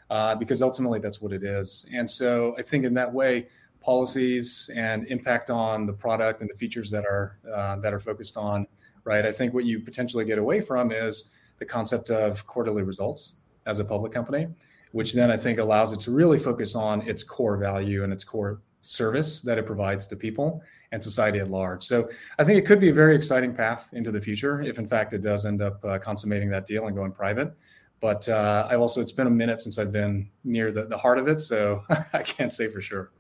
uh, 0.10 0.34
because 0.36 0.62
ultimately 0.62 1.00
that's 1.00 1.22
what 1.22 1.34
it 1.34 1.44
is. 1.44 1.86
And 1.94 2.10
so 2.10 2.56
I 2.58 2.62
think 2.62 2.86
in 2.86 2.94
that 2.94 3.12
way, 3.14 3.48
policies 3.84 4.70
and 4.76 5.06
impact 5.08 5.50
on 5.50 5.86
the 5.86 5.94
product 5.94 6.42
and 6.42 6.50
the 6.50 6.56
features 6.56 6.90
that 6.90 7.06
are 7.06 7.38
uh, 7.54 7.76
that 7.78 7.94
are 7.94 8.00
focused 8.00 8.38
on 8.38 8.68
right? 9.06 9.26
I 9.26 9.34
think 9.34 9.54
what 9.54 9.66
you 9.66 9.82
potentially 9.82 10.24
get 10.24 10.38
away 10.38 10.62
from 10.62 10.92
is 10.92 11.34
the 11.60 11.66
concept 11.66 12.10
of 12.10 12.48
quarterly 12.48 12.84
results 12.84 13.34
as 13.66 13.80
a 13.80 13.86
public 13.86 14.14
company 14.14 14.48
which 14.94 15.14
then 15.14 15.30
i 15.30 15.36
think 15.36 15.60
allows 15.60 15.92
it 15.92 16.00
to 16.00 16.12
really 16.12 16.40
focus 16.40 16.76
on 16.76 17.02
its 17.02 17.24
core 17.24 17.58
value 17.58 18.04
and 18.04 18.14
its 18.14 18.24
core 18.24 18.62
service 18.82 19.42
that 19.42 19.58
it 19.58 19.66
provides 19.66 20.08
to 20.08 20.16
people 20.16 20.62
and 20.92 21.04
society 21.04 21.40
at 21.40 21.50
large. 21.50 21.84
So 21.84 22.10
i 22.40 22.44
think 22.44 22.60
it 22.60 22.66
could 22.66 22.80
be 22.80 22.90
a 22.90 22.94
very 22.94 23.16
exciting 23.16 23.54
path 23.54 23.90
into 23.94 24.12
the 24.12 24.22
future 24.22 24.62
if 24.62 24.80
in 24.80 24.88
fact 24.88 25.14
it 25.14 25.22
does 25.22 25.46
end 25.46 25.62
up 25.62 25.84
uh, 25.84 26.00
consummating 26.00 26.50
that 26.50 26.66
deal 26.66 26.88
and 26.88 26.96
going 26.96 27.12
private. 27.12 27.54
But 28.00 28.28
uh, 28.30 28.68
i've 28.70 28.80
also 28.80 29.02
it's 29.02 29.12
been 29.12 29.28
a 29.28 29.38
minute 29.44 29.62
since 29.62 29.80
i've 29.80 29.92
been 29.92 30.30
near 30.44 30.72
the, 30.72 30.86
the 30.86 30.98
heart 30.98 31.18
of 31.18 31.28
it 31.28 31.40
so 31.42 31.84
i 32.14 32.22
can't 32.22 32.54
say 32.54 32.68
for 32.68 32.82
sure 32.82 33.12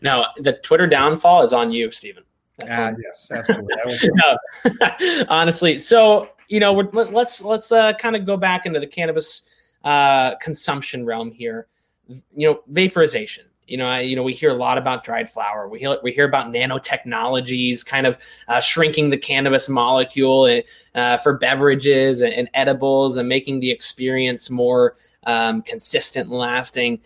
now, 0.00 0.26
the 0.36 0.54
Twitter 0.54 0.86
downfall 0.86 1.42
is 1.42 1.52
on 1.52 1.70
you, 1.70 1.90
Stephen. 1.90 2.24
Ah, 2.68 2.92
yes, 3.00 3.30
absolutely. 3.30 4.10
no, 4.14 5.24
honestly, 5.28 5.78
so 5.78 6.28
you 6.48 6.60
know, 6.60 6.72
let's 6.72 7.42
let's 7.42 7.70
uh, 7.70 7.92
kind 7.94 8.16
of 8.16 8.24
go 8.24 8.36
back 8.36 8.66
into 8.66 8.80
the 8.80 8.86
cannabis 8.86 9.42
uh, 9.84 10.34
consumption 10.36 11.04
realm 11.04 11.30
here. 11.30 11.68
You 12.08 12.48
know, 12.48 12.62
vaporization. 12.68 13.44
You 13.66 13.76
know, 13.76 13.86
I, 13.86 14.00
you 14.00 14.16
know, 14.16 14.22
we 14.22 14.32
hear 14.32 14.50
a 14.50 14.54
lot 14.54 14.78
about 14.78 15.04
dried 15.04 15.30
flower. 15.30 15.68
We 15.68 15.78
hear 15.78 15.98
we 16.02 16.10
hear 16.10 16.24
about 16.24 16.52
nanotechnologies, 16.52 17.84
kind 17.84 18.06
of 18.06 18.16
uh, 18.48 18.60
shrinking 18.60 19.10
the 19.10 19.18
cannabis 19.18 19.68
molecule 19.68 20.46
and, 20.46 20.62
uh, 20.94 21.18
for 21.18 21.36
beverages 21.36 22.22
and, 22.22 22.32
and, 22.32 22.48
edibles, 22.54 23.16
and 23.16 23.28
making 23.28 23.60
the 23.60 23.70
experience 23.70 24.48
more 24.48 24.96
um, 25.24 25.60
consistent 25.62 26.30
and 26.30 26.38
lasting. 26.38 26.98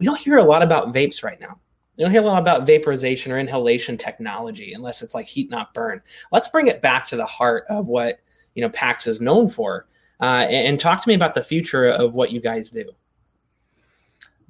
We 0.00 0.06
don't 0.06 0.18
hear 0.18 0.38
a 0.38 0.44
lot 0.44 0.62
about 0.62 0.92
vapes 0.92 1.22
right 1.22 1.40
now. 1.40 1.60
You 1.98 2.04
don't 2.04 2.12
hear 2.12 2.22
a 2.22 2.26
lot 2.26 2.40
about 2.40 2.64
vaporization 2.64 3.32
or 3.32 3.38
inhalation 3.38 3.96
technology 3.96 4.72
unless 4.72 5.02
it's 5.02 5.14
like 5.14 5.26
heat 5.26 5.50
not 5.50 5.74
burn. 5.74 6.00
Let's 6.30 6.46
bring 6.46 6.68
it 6.68 6.80
back 6.80 7.04
to 7.08 7.16
the 7.16 7.26
heart 7.26 7.64
of 7.68 7.86
what 7.86 8.20
you 8.54 8.62
know 8.62 8.70
PAX 8.70 9.08
is 9.08 9.20
known 9.20 9.50
for, 9.50 9.88
uh, 10.20 10.46
and, 10.48 10.68
and, 10.68 10.80
talk 10.80 11.02
to 11.02 11.08
me 11.08 11.14
about 11.14 11.34
the 11.34 11.42
future 11.42 11.88
of 11.88 12.14
what 12.14 12.30
you 12.30 12.40
guys 12.40 12.70
do. 12.70 12.88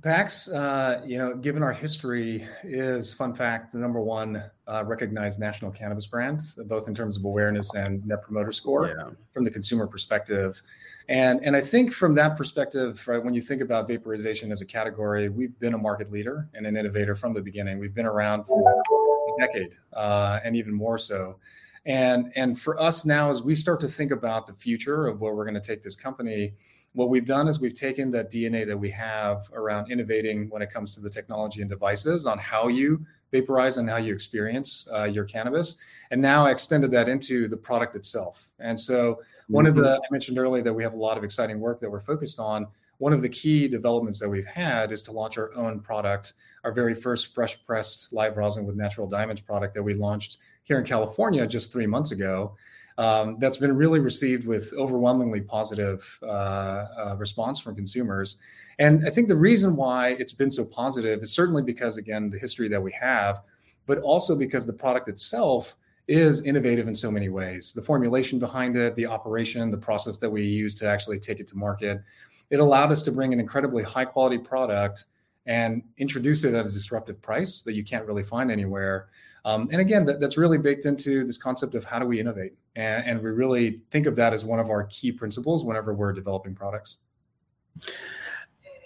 PAX, 0.02 0.48
uh, 0.48 1.02
you 1.04 1.18
know, 1.18 1.34
given 1.34 1.62
our 1.62 1.72
history, 1.72 2.46
is 2.62 3.12
fun 3.12 3.34
fact 3.34 3.72
the 3.72 3.78
number 3.78 4.00
one 4.00 4.42
uh, 4.68 4.84
recognized 4.86 5.40
national 5.40 5.72
cannabis 5.72 6.06
brand, 6.06 6.40
both 6.66 6.86
in 6.86 6.94
terms 6.94 7.16
of 7.16 7.24
awareness 7.24 7.74
and 7.74 8.06
net 8.06 8.22
promoter 8.22 8.52
score 8.52 8.86
yeah. 8.86 9.10
from 9.32 9.42
the 9.42 9.50
consumer 9.50 9.88
perspective. 9.88 10.62
And, 11.08 11.40
and 11.42 11.56
I 11.56 11.60
think 11.60 11.92
from 11.92 12.14
that 12.14 12.36
perspective, 12.36 13.02
right, 13.08 13.22
when 13.22 13.34
you 13.34 13.40
think 13.40 13.60
about 13.60 13.88
vaporization 13.88 14.52
as 14.52 14.60
a 14.60 14.66
category, 14.66 15.30
we've 15.30 15.58
been 15.58 15.74
a 15.74 15.78
market 15.78 16.12
leader 16.12 16.48
and 16.54 16.64
an 16.64 16.76
innovator 16.76 17.16
from 17.16 17.32
the 17.32 17.40
beginning. 17.40 17.78
We've 17.78 17.94
been 17.94 18.06
around 18.06 18.44
for 18.44 18.70
a 18.70 19.46
decade 19.46 19.72
uh, 19.94 20.38
and 20.44 20.54
even 20.54 20.72
more 20.72 20.98
so. 20.98 21.38
And, 21.86 22.30
and 22.36 22.60
for 22.60 22.78
us 22.80 23.04
now, 23.04 23.30
as 23.30 23.42
we 23.42 23.54
start 23.54 23.80
to 23.80 23.88
think 23.88 24.12
about 24.12 24.46
the 24.46 24.52
future 24.52 25.06
of 25.06 25.20
where 25.20 25.34
we're 25.34 25.44
going 25.44 25.60
to 25.60 25.60
take 25.60 25.82
this 25.82 25.96
company, 25.96 26.52
what 26.94 27.08
we've 27.08 27.26
done 27.26 27.48
is 27.48 27.60
we've 27.60 27.74
taken 27.74 28.10
that 28.10 28.30
DNA 28.30 28.66
that 28.66 28.76
we 28.76 28.90
have 28.90 29.48
around 29.52 29.90
innovating 29.90 30.48
when 30.50 30.62
it 30.62 30.72
comes 30.72 30.94
to 30.94 31.00
the 31.00 31.10
technology 31.10 31.60
and 31.60 31.70
devices 31.70 32.26
on 32.26 32.38
how 32.38 32.68
you 32.68 33.04
vaporize 33.30 33.76
and 33.76 33.88
how 33.88 33.96
you 33.96 34.12
experience 34.12 34.88
uh, 34.92 35.04
your 35.04 35.24
cannabis. 35.24 35.76
And 36.10 36.20
now 36.20 36.46
I 36.46 36.50
extended 36.50 36.90
that 36.92 37.08
into 37.08 37.46
the 37.46 37.56
product 37.56 37.94
itself. 37.94 38.50
And 38.58 38.78
so, 38.78 39.20
one 39.48 39.64
mm-hmm. 39.64 39.78
of 39.78 39.84
the, 39.84 39.96
I 39.96 40.06
mentioned 40.10 40.38
earlier 40.38 40.62
that 40.62 40.72
we 40.72 40.82
have 40.82 40.94
a 40.94 40.96
lot 40.96 41.18
of 41.18 41.24
exciting 41.24 41.60
work 41.60 41.78
that 41.80 41.90
we're 41.90 42.00
focused 42.00 42.40
on. 42.40 42.66
One 42.96 43.12
of 43.12 43.22
the 43.22 43.28
key 43.28 43.68
developments 43.68 44.18
that 44.20 44.28
we've 44.28 44.46
had 44.46 44.90
is 44.90 45.02
to 45.02 45.12
launch 45.12 45.38
our 45.38 45.54
own 45.54 45.80
product, 45.80 46.32
our 46.64 46.72
very 46.72 46.94
first 46.94 47.34
fresh 47.34 47.64
pressed 47.64 48.12
live 48.12 48.36
rosin 48.36 48.66
with 48.66 48.76
natural 48.76 49.06
diamonds 49.06 49.40
product 49.40 49.74
that 49.74 49.82
we 49.82 49.94
launched 49.94 50.38
here 50.64 50.78
in 50.78 50.84
California 50.84 51.46
just 51.46 51.70
three 51.70 51.86
months 51.86 52.10
ago. 52.10 52.56
Um, 52.98 53.36
that's 53.38 53.58
been 53.58 53.76
really 53.76 54.00
received 54.00 54.44
with 54.46 54.72
overwhelmingly 54.76 55.40
positive 55.40 56.18
uh, 56.22 56.26
uh, 56.26 57.16
response 57.16 57.60
from 57.60 57.76
consumers. 57.76 58.40
And 58.80 59.06
I 59.06 59.10
think 59.10 59.28
the 59.28 59.36
reason 59.36 59.76
why 59.76 60.16
it's 60.18 60.32
been 60.32 60.50
so 60.50 60.64
positive 60.64 61.22
is 61.22 61.32
certainly 61.32 61.62
because, 61.62 61.96
again, 61.96 62.28
the 62.28 62.38
history 62.38 62.68
that 62.68 62.82
we 62.82 62.90
have, 62.92 63.40
but 63.86 63.98
also 63.98 64.36
because 64.36 64.66
the 64.66 64.72
product 64.72 65.08
itself 65.08 65.76
is 66.08 66.44
innovative 66.44 66.88
in 66.88 66.94
so 66.94 67.10
many 67.10 67.28
ways. 67.28 67.72
The 67.72 67.82
formulation 67.82 68.40
behind 68.40 68.76
it, 68.76 68.96
the 68.96 69.06
operation, 69.06 69.70
the 69.70 69.78
process 69.78 70.16
that 70.18 70.30
we 70.30 70.44
use 70.44 70.74
to 70.76 70.88
actually 70.88 71.20
take 71.20 71.38
it 71.38 71.46
to 71.48 71.56
market, 71.56 72.02
it 72.50 72.58
allowed 72.58 72.90
us 72.90 73.02
to 73.04 73.12
bring 73.12 73.32
an 73.32 73.38
incredibly 73.38 73.84
high 73.84 74.06
quality 74.06 74.38
product 74.38 75.04
and 75.46 75.82
introduce 75.98 76.44
it 76.44 76.54
at 76.54 76.66
a 76.66 76.70
disruptive 76.70 77.22
price 77.22 77.62
that 77.62 77.74
you 77.74 77.84
can't 77.84 78.06
really 78.06 78.22
find 78.22 78.50
anywhere. 78.50 79.08
Um, 79.48 79.66
and 79.72 79.80
again, 79.80 80.04
that, 80.04 80.20
that's 80.20 80.36
really 80.36 80.58
baked 80.58 80.84
into 80.84 81.24
this 81.24 81.38
concept 81.38 81.74
of 81.74 81.82
how 81.82 81.98
do 81.98 82.04
we 82.04 82.20
innovate, 82.20 82.52
and, 82.76 83.06
and 83.06 83.22
we 83.22 83.30
really 83.30 83.80
think 83.90 84.04
of 84.04 84.14
that 84.16 84.34
as 84.34 84.44
one 84.44 84.60
of 84.60 84.68
our 84.68 84.84
key 84.84 85.10
principles 85.10 85.64
whenever 85.64 85.94
we're 85.94 86.12
developing 86.12 86.54
products. 86.54 86.98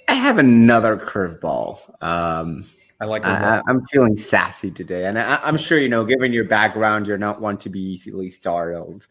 I 0.07 0.15
have 0.15 0.39
another 0.39 0.97
curveball. 0.97 1.81
Um, 2.01 2.65
I 3.01 3.07
like. 3.07 3.25
I, 3.25 3.61
am 3.69 3.85
feeling 3.87 4.17
sassy 4.17 4.71
today, 4.71 5.07
and 5.07 5.19
I, 5.19 5.41
am 5.49 5.57
sure 5.57 5.79
you 5.79 5.89
know, 5.89 6.05
given 6.05 6.33
your 6.33 6.45
background, 6.45 7.09
you're 7.09 7.19
not 7.19 7.41
one 7.41 7.59
to 7.59 7.69
be 7.69 7.81
easily 7.81 8.31
startled 8.31 9.09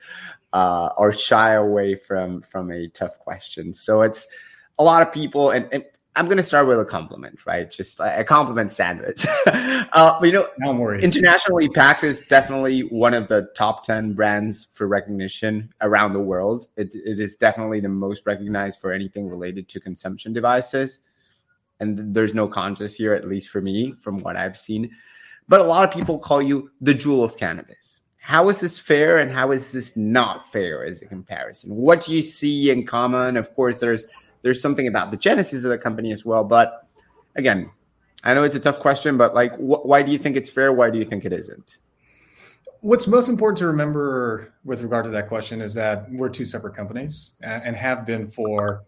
uh, 0.54 0.92
or 0.96 1.12
shy 1.12 1.56
away 1.56 1.96
from 1.96 2.44
from 2.44 2.72
a 2.72 2.88
tough 2.88 3.20
question. 3.20 3.74
So 3.74 4.04
it's 4.04 4.26
a 4.80 4.86
lot 4.86 5.02
of 5.02 5.14
people, 5.14 5.52
and, 5.52 5.68
and 5.74 5.84
I'm 6.16 6.26
going 6.26 6.38
to 6.38 6.44
start 6.44 6.68
with 6.68 6.80
a 6.80 6.86
compliment, 6.86 7.46
right? 7.46 7.72
Just 7.72 8.00
a 8.02 8.24
compliment 8.26 8.70
sandwich. 8.70 9.26
uh, 9.46 10.20
but, 10.20 10.26
you 10.26 10.34
know, 10.34 10.48
Don't 10.62 10.78
worry. 10.78 11.02
internationally, 11.02 11.70
PAX 11.70 12.04
is 12.04 12.20
definitely 12.22 12.82
one 12.82 13.14
of 13.14 13.30
the 13.30 13.50
top 13.56 13.86
10 13.86 14.14
brands 14.14 14.66
for 14.66 14.88
recognition 14.88 15.74
around 15.80 16.12
the 16.12 16.20
world. 16.20 16.68
It, 16.76 16.94
it 16.94 17.20
is 17.20 17.36
definitely 17.38 17.80
the 17.80 17.90
most 17.90 18.26
recognized 18.26 18.80
for 18.80 18.92
anything 18.92 19.30
related 19.30 19.70
to 19.70 19.80
consumption 19.80 20.34
devices 20.34 21.00
and 21.82 22.14
there's 22.14 22.34
no 22.34 22.48
contest 22.48 22.96
here, 22.96 23.14
at 23.14 23.28
least 23.28 23.50
for 23.50 23.60
me, 23.60 23.94
from 24.00 24.20
what 24.20 24.38
I've 24.38 24.56
seen. 24.56 24.92
But 25.50 25.60
a 25.60 25.64
lot 25.64 25.84
of 25.84 25.94
people 25.94 26.20
call 26.20 26.42
you 26.42 26.70
the 26.80 26.94
Juul 26.94 27.24
of 27.24 27.36
cannabis. 27.36 28.02
How 28.22 28.48
is 28.50 28.60
this 28.60 28.78
fair 28.78 29.18
and 29.18 29.32
how 29.32 29.52
is 29.52 29.72
this 29.72 29.98
not 29.98 30.50
fair 30.52 30.86
as 30.86 31.02
a 31.02 31.08
comparison? 31.08 31.76
What 31.76 32.06
do 32.06 32.16
you 32.16 32.22
see 32.22 32.70
in 32.70 32.86
common? 32.86 33.36
Of 33.36 33.54
course, 33.56 33.78
there's 33.78 34.06
there's 34.42 34.62
something 34.62 34.88
about 34.88 35.12
the 35.12 35.18
genesis 35.18 35.64
of 35.64 35.70
the 35.70 35.78
company 35.78 36.12
as 36.12 36.26
well. 36.26 36.44
But 36.44 36.88
again, 37.36 37.70
I 38.24 38.34
know 38.34 38.44
it's 38.44 38.56
a 38.56 38.60
tough 38.60 38.80
question, 38.80 39.18
but 39.18 39.34
like, 39.34 39.56
wh- 39.56 39.86
why 39.86 40.04
do 40.04 40.12
you 40.12 40.18
think 40.18 40.36
it's 40.36 40.50
fair? 40.50 40.74
Why 40.74 40.90
do 40.90 41.00
you 41.00 41.06
think 41.06 41.26
it 41.26 41.34
isn't? 41.34 41.80
What's 42.82 43.08
most 43.08 43.30
important 43.30 43.58
to 43.60 43.68
remember 43.68 44.54
with 44.64 44.82
regard 44.82 45.06
to 45.06 45.12
that 45.12 45.28
question 45.28 45.62
is 45.62 45.74
that 45.76 46.12
we're 46.12 46.30
two 46.30 46.46
separate 46.46 46.76
companies 46.76 47.34
and 47.42 47.76
have 47.76 48.06
been 48.06 48.28
for 48.28 48.84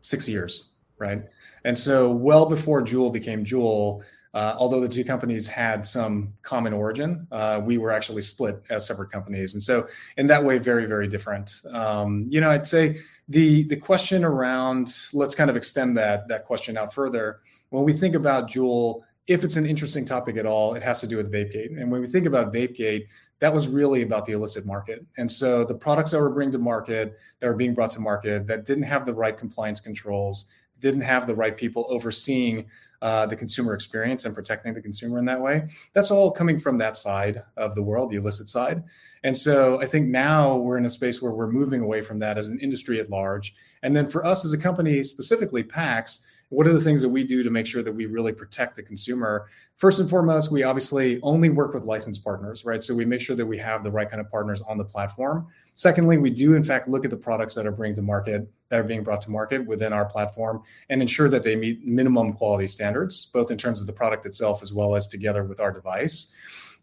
six 0.00 0.28
years, 0.28 0.72
right? 0.98 1.22
And 1.64 1.78
so, 1.78 2.10
well 2.10 2.46
before 2.46 2.82
Jewel 2.82 3.10
became 3.10 3.44
Juul, 3.44 4.02
uh, 4.34 4.54
although 4.58 4.80
the 4.80 4.88
two 4.88 5.04
companies 5.04 5.46
had 5.46 5.84
some 5.84 6.32
common 6.42 6.72
origin, 6.72 7.26
uh, 7.32 7.60
we 7.62 7.78
were 7.78 7.90
actually 7.90 8.22
split 8.22 8.62
as 8.70 8.86
separate 8.86 9.10
companies, 9.10 9.54
and 9.54 9.62
so 9.62 9.86
in 10.16 10.26
that 10.26 10.42
way, 10.42 10.58
very, 10.58 10.86
very 10.86 11.06
different. 11.06 11.62
Um, 11.70 12.26
you 12.28 12.40
know, 12.40 12.50
I'd 12.50 12.66
say 12.66 12.98
the 13.28 13.64
the 13.64 13.76
question 13.76 14.24
around 14.24 14.94
let's 15.12 15.34
kind 15.34 15.50
of 15.50 15.56
extend 15.56 15.96
that 15.96 16.28
that 16.28 16.46
question 16.46 16.76
out 16.76 16.92
further. 16.92 17.40
When 17.70 17.84
we 17.84 17.92
think 17.92 18.14
about 18.14 18.50
Juul, 18.50 19.02
if 19.26 19.44
it's 19.44 19.56
an 19.56 19.66
interesting 19.66 20.04
topic 20.04 20.36
at 20.36 20.46
all, 20.46 20.74
it 20.74 20.82
has 20.82 21.00
to 21.00 21.06
do 21.06 21.16
with 21.16 21.32
VapeGate. 21.32 21.80
And 21.80 21.90
when 21.90 22.00
we 22.00 22.06
think 22.06 22.26
about 22.26 22.52
VapeGate, 22.52 23.06
that 23.38 23.52
was 23.52 23.68
really 23.68 24.02
about 24.02 24.24
the 24.24 24.32
illicit 24.32 24.66
market. 24.66 25.04
And 25.16 25.30
so 25.30 25.64
the 25.64 25.74
products 25.74 26.10
that 26.10 26.20
were 26.20 26.30
bringing 26.30 26.52
to 26.52 26.58
market, 26.58 27.16
that 27.40 27.46
were 27.46 27.56
being 27.56 27.74
brought 27.74 27.90
to 27.90 28.00
market, 28.00 28.46
that 28.46 28.66
didn't 28.66 28.84
have 28.84 29.06
the 29.06 29.14
right 29.14 29.36
compliance 29.36 29.80
controls, 29.80 30.46
didn't 30.80 31.00
have 31.02 31.26
the 31.26 31.34
right 31.34 31.56
people 31.56 31.86
overseeing 31.88 32.66
uh, 33.02 33.26
the 33.26 33.36
consumer 33.36 33.74
experience 33.74 34.24
and 34.24 34.34
protecting 34.34 34.72
the 34.72 34.80
consumer 34.80 35.18
in 35.18 35.24
that 35.26 35.40
way. 35.40 35.66
That's 35.92 36.10
all 36.10 36.30
coming 36.30 36.58
from 36.58 36.78
that 36.78 36.96
side 36.96 37.42
of 37.56 37.74
the 37.74 37.82
world, 37.82 38.10
the 38.10 38.16
illicit 38.16 38.48
side. 38.48 38.84
And 39.24 39.36
so 39.36 39.80
I 39.82 39.86
think 39.86 40.08
now 40.08 40.56
we're 40.56 40.78
in 40.78 40.86
a 40.86 40.90
space 40.90 41.20
where 41.20 41.32
we're 41.32 41.50
moving 41.50 41.80
away 41.80 42.00
from 42.00 42.20
that 42.20 42.38
as 42.38 42.48
an 42.48 42.60
industry 42.60 43.00
at 43.00 43.10
large. 43.10 43.54
And 43.82 43.94
then 43.94 44.06
for 44.06 44.24
us 44.24 44.44
as 44.44 44.52
a 44.52 44.58
company, 44.58 45.02
specifically 45.02 45.64
PAX, 45.64 46.26
what 46.52 46.66
are 46.66 46.72
the 46.74 46.80
things 46.80 47.00
that 47.00 47.08
we 47.08 47.24
do 47.24 47.42
to 47.42 47.50
make 47.50 47.66
sure 47.66 47.82
that 47.82 47.92
we 47.92 48.04
really 48.04 48.32
protect 48.32 48.76
the 48.76 48.82
consumer? 48.82 49.48
First 49.76 50.00
and 50.00 50.08
foremost 50.08 50.52
we 50.52 50.62
obviously 50.62 51.18
only 51.22 51.48
work 51.48 51.72
with 51.72 51.84
licensed 51.84 52.22
partners 52.22 52.64
right? 52.64 52.84
So 52.84 52.94
we 52.94 53.06
make 53.06 53.22
sure 53.22 53.34
that 53.34 53.46
we 53.46 53.56
have 53.58 53.82
the 53.82 53.90
right 53.90 54.08
kind 54.08 54.20
of 54.20 54.30
partners 54.30 54.60
on 54.62 54.76
the 54.76 54.84
platform. 54.84 55.46
Secondly 55.72 56.18
we 56.18 56.28
do 56.28 56.54
in 56.54 56.62
fact 56.62 56.88
look 56.88 57.06
at 57.06 57.10
the 57.10 57.16
products 57.16 57.54
that 57.54 57.66
are 57.66 57.72
bringing 57.72 57.96
to 57.96 58.02
market 58.02 58.46
that 58.68 58.78
are 58.78 58.84
being 58.84 59.02
brought 59.02 59.22
to 59.22 59.30
market 59.30 59.66
within 59.66 59.94
our 59.94 60.04
platform 60.04 60.62
and 60.90 61.00
ensure 61.00 61.30
that 61.30 61.42
they 61.42 61.56
meet 61.56 61.86
minimum 61.86 62.34
quality 62.34 62.66
standards 62.66 63.24
both 63.24 63.50
in 63.50 63.56
terms 63.56 63.80
of 63.80 63.86
the 63.86 63.92
product 63.92 64.26
itself 64.26 64.60
as 64.60 64.74
well 64.74 64.94
as 64.94 65.08
together 65.08 65.44
with 65.44 65.58
our 65.58 65.72
device. 65.72 66.34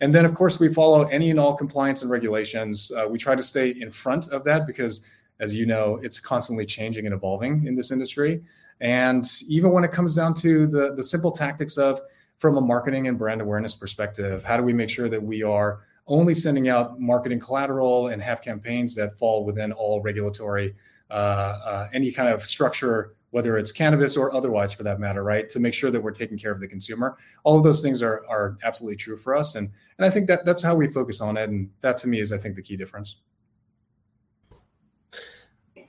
And 0.01 0.15
then 0.15 0.25
of 0.25 0.33
course 0.33 0.59
we 0.59 0.73
follow 0.73 1.03
any 1.09 1.29
and 1.29 1.39
all 1.39 1.55
compliance 1.55 2.01
and 2.01 2.09
regulations. 2.09 2.91
Uh, 2.91 3.07
we 3.07 3.19
try 3.19 3.35
to 3.35 3.43
stay 3.43 3.69
in 3.69 3.91
front 3.91 4.29
of 4.29 4.43
that 4.45 4.65
because 4.65 5.05
as 5.39 5.53
you 5.53 5.67
know 5.67 5.99
it's 6.01 6.19
constantly 6.19 6.65
changing 6.65 7.05
and 7.05 7.13
evolving 7.13 7.67
in 7.67 7.75
this 7.75 7.91
industry 7.91 8.41
and 8.81 9.25
even 9.47 9.71
when 9.71 9.83
it 9.83 9.91
comes 9.91 10.13
down 10.13 10.33
to 10.35 10.67
the, 10.67 10.95
the 10.95 11.03
simple 11.03 11.31
tactics 11.31 11.77
of, 11.77 12.01
from 12.37 12.57
a 12.57 12.61
marketing 12.61 13.07
and 13.07 13.17
brand 13.17 13.41
awareness 13.41 13.75
perspective, 13.75 14.43
how 14.43 14.55
do 14.55 14.63
we 14.63 14.73
make 14.73 14.89
sure 14.89 15.09
that 15.09 15.21
we 15.21 15.43
are 15.43 15.81
only 16.07 16.33
sending 16.33 16.69
out 16.69 16.99
marketing 16.99 17.39
collateral 17.39 18.07
and 18.07 18.21
have 18.21 18.41
campaigns 18.41 18.95
that 18.95 19.17
fall 19.17 19.45
within 19.45 19.71
all 19.71 20.01
regulatory, 20.01 20.73
uh, 21.11 21.13
uh, 21.13 21.87
any 21.93 22.11
kind 22.11 22.33
of 22.33 22.41
structure, 22.41 23.13
whether 23.31 23.57
it's 23.57 23.71
cannabis 23.71 24.17
or 24.17 24.33
otherwise 24.33 24.73
for 24.73 24.83
that 24.83 24.99
matter, 24.99 25.23
right? 25.23 25.49
To 25.49 25.59
make 25.59 25.73
sure 25.73 25.91
that 25.91 26.01
we're 26.01 26.11
taking 26.11 26.37
care 26.37 26.51
of 26.51 26.59
the 26.59 26.67
consumer. 26.67 27.17
All 27.43 27.57
of 27.57 27.63
those 27.63 27.81
things 27.81 28.01
are, 28.01 28.25
are 28.27 28.57
absolutely 28.63 28.95
true 28.95 29.17
for 29.17 29.35
us. 29.35 29.55
And, 29.55 29.69
and 29.97 30.05
I 30.05 30.09
think 30.09 30.27
that 30.27 30.45
that's 30.45 30.63
how 30.63 30.75
we 30.75 30.87
focus 30.87 31.21
on 31.21 31.37
it. 31.37 31.49
And 31.49 31.69
that 31.81 31.97
to 31.99 32.07
me 32.07 32.19
is, 32.19 32.31
I 32.31 32.37
think, 32.37 32.55
the 32.55 32.63
key 32.63 32.75
difference. 32.75 33.17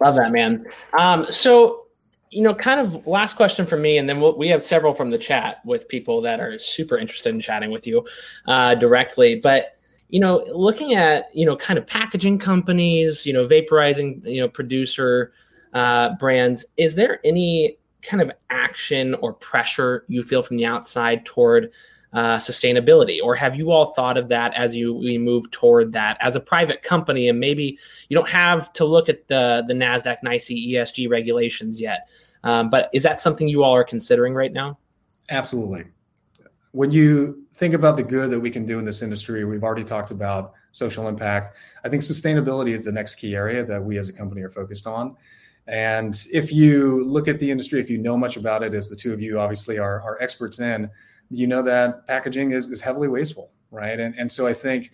Love 0.00 0.16
that, 0.16 0.32
man. 0.32 0.66
Um, 0.98 1.26
so 1.30 1.86
you 2.30 2.42
know, 2.42 2.54
kind 2.54 2.80
of 2.80 3.06
last 3.06 3.34
question 3.34 3.66
for 3.66 3.76
me, 3.76 3.98
and 3.98 4.08
then 4.08 4.20
we'll, 4.20 4.38
we 4.38 4.48
have 4.48 4.62
several 4.62 4.92
from 4.92 5.10
the 5.10 5.18
chat 5.18 5.64
with 5.64 5.88
people 5.88 6.20
that 6.22 6.40
are 6.40 6.58
super 6.58 6.96
interested 6.96 7.34
in 7.34 7.40
chatting 7.40 7.70
with 7.70 7.86
you 7.86 8.06
uh, 8.46 8.74
directly. 8.76 9.34
But 9.34 9.76
you 10.08 10.20
know, 10.20 10.44
looking 10.52 10.94
at 10.94 11.34
you 11.34 11.44
know, 11.44 11.56
kind 11.56 11.78
of 11.78 11.86
packaging 11.86 12.38
companies, 12.38 13.26
you 13.26 13.32
know, 13.32 13.46
vaporizing, 13.46 14.24
you 14.24 14.40
know, 14.40 14.48
producer 14.48 15.32
uh, 15.72 16.14
brands, 16.16 16.64
is 16.76 16.94
there 16.94 17.20
any 17.24 17.78
kind 18.02 18.22
of 18.22 18.32
action 18.50 19.14
or 19.16 19.32
pressure 19.34 20.04
you 20.08 20.22
feel 20.22 20.42
from 20.42 20.56
the 20.56 20.64
outside 20.64 21.26
toward 21.26 21.72
uh, 22.12 22.36
sustainability, 22.36 23.18
or 23.22 23.34
have 23.34 23.54
you 23.54 23.70
all 23.70 23.86
thought 23.86 24.16
of 24.16 24.28
that 24.28 24.52
as 24.54 24.74
you 24.74 24.94
we 24.94 25.16
move 25.16 25.50
toward 25.50 25.92
that 25.92 26.16
as 26.20 26.36
a 26.36 26.40
private 26.40 26.82
company, 26.82 27.28
and 27.28 27.38
maybe 27.38 27.78
you 28.08 28.16
don't 28.16 28.28
have 28.28 28.72
to 28.74 28.84
look 28.84 29.08
at 29.08 29.28
the 29.28 29.64
the 29.68 29.74
Nasdaq 29.74 30.18
nice 30.22 30.48
ESG 30.48 31.08
regulations 31.08 31.80
yet, 31.80 32.08
um, 32.44 32.70
but 32.70 32.90
is 32.92 33.02
that 33.02 33.20
something 33.20 33.48
you 33.48 33.62
all 33.62 33.74
are 33.74 33.84
considering 33.84 34.34
right 34.34 34.52
now? 34.52 34.78
Absolutely. 35.30 35.84
When 36.72 36.90
you 36.90 37.44
think 37.54 37.74
about 37.74 37.96
the 37.96 38.02
good 38.02 38.30
that 38.30 38.40
we 38.40 38.50
can 38.50 38.64
do 38.64 38.78
in 38.78 38.84
this 38.84 39.02
industry, 39.02 39.44
we've 39.44 39.62
already 39.62 39.84
talked 39.84 40.10
about 40.10 40.52
social 40.72 41.08
impact. 41.08 41.50
I 41.84 41.88
think 41.88 42.02
sustainability 42.02 42.70
is 42.70 42.84
the 42.84 42.92
next 42.92 43.16
key 43.16 43.34
area 43.34 43.64
that 43.64 43.82
we 43.82 43.98
as 43.98 44.08
a 44.08 44.12
company 44.12 44.42
are 44.42 44.50
focused 44.50 44.86
on. 44.86 45.16
And 45.66 46.16
if 46.32 46.52
you 46.52 47.04
look 47.04 47.28
at 47.28 47.38
the 47.38 47.50
industry, 47.50 47.80
if 47.80 47.90
you 47.90 47.98
know 47.98 48.16
much 48.16 48.36
about 48.36 48.62
it, 48.62 48.74
as 48.74 48.88
the 48.88 48.96
two 48.96 49.12
of 49.12 49.20
you 49.20 49.38
obviously 49.38 49.78
are, 49.78 50.00
are 50.02 50.20
experts 50.20 50.58
in, 50.58 50.90
you 51.30 51.46
know 51.46 51.62
that 51.62 52.06
packaging 52.06 52.52
is, 52.52 52.68
is 52.68 52.80
heavily 52.80 53.08
wasteful, 53.08 53.52
right? 53.70 53.98
And, 53.98 54.14
and 54.16 54.30
so 54.30 54.46
I 54.46 54.52
think 54.52 54.90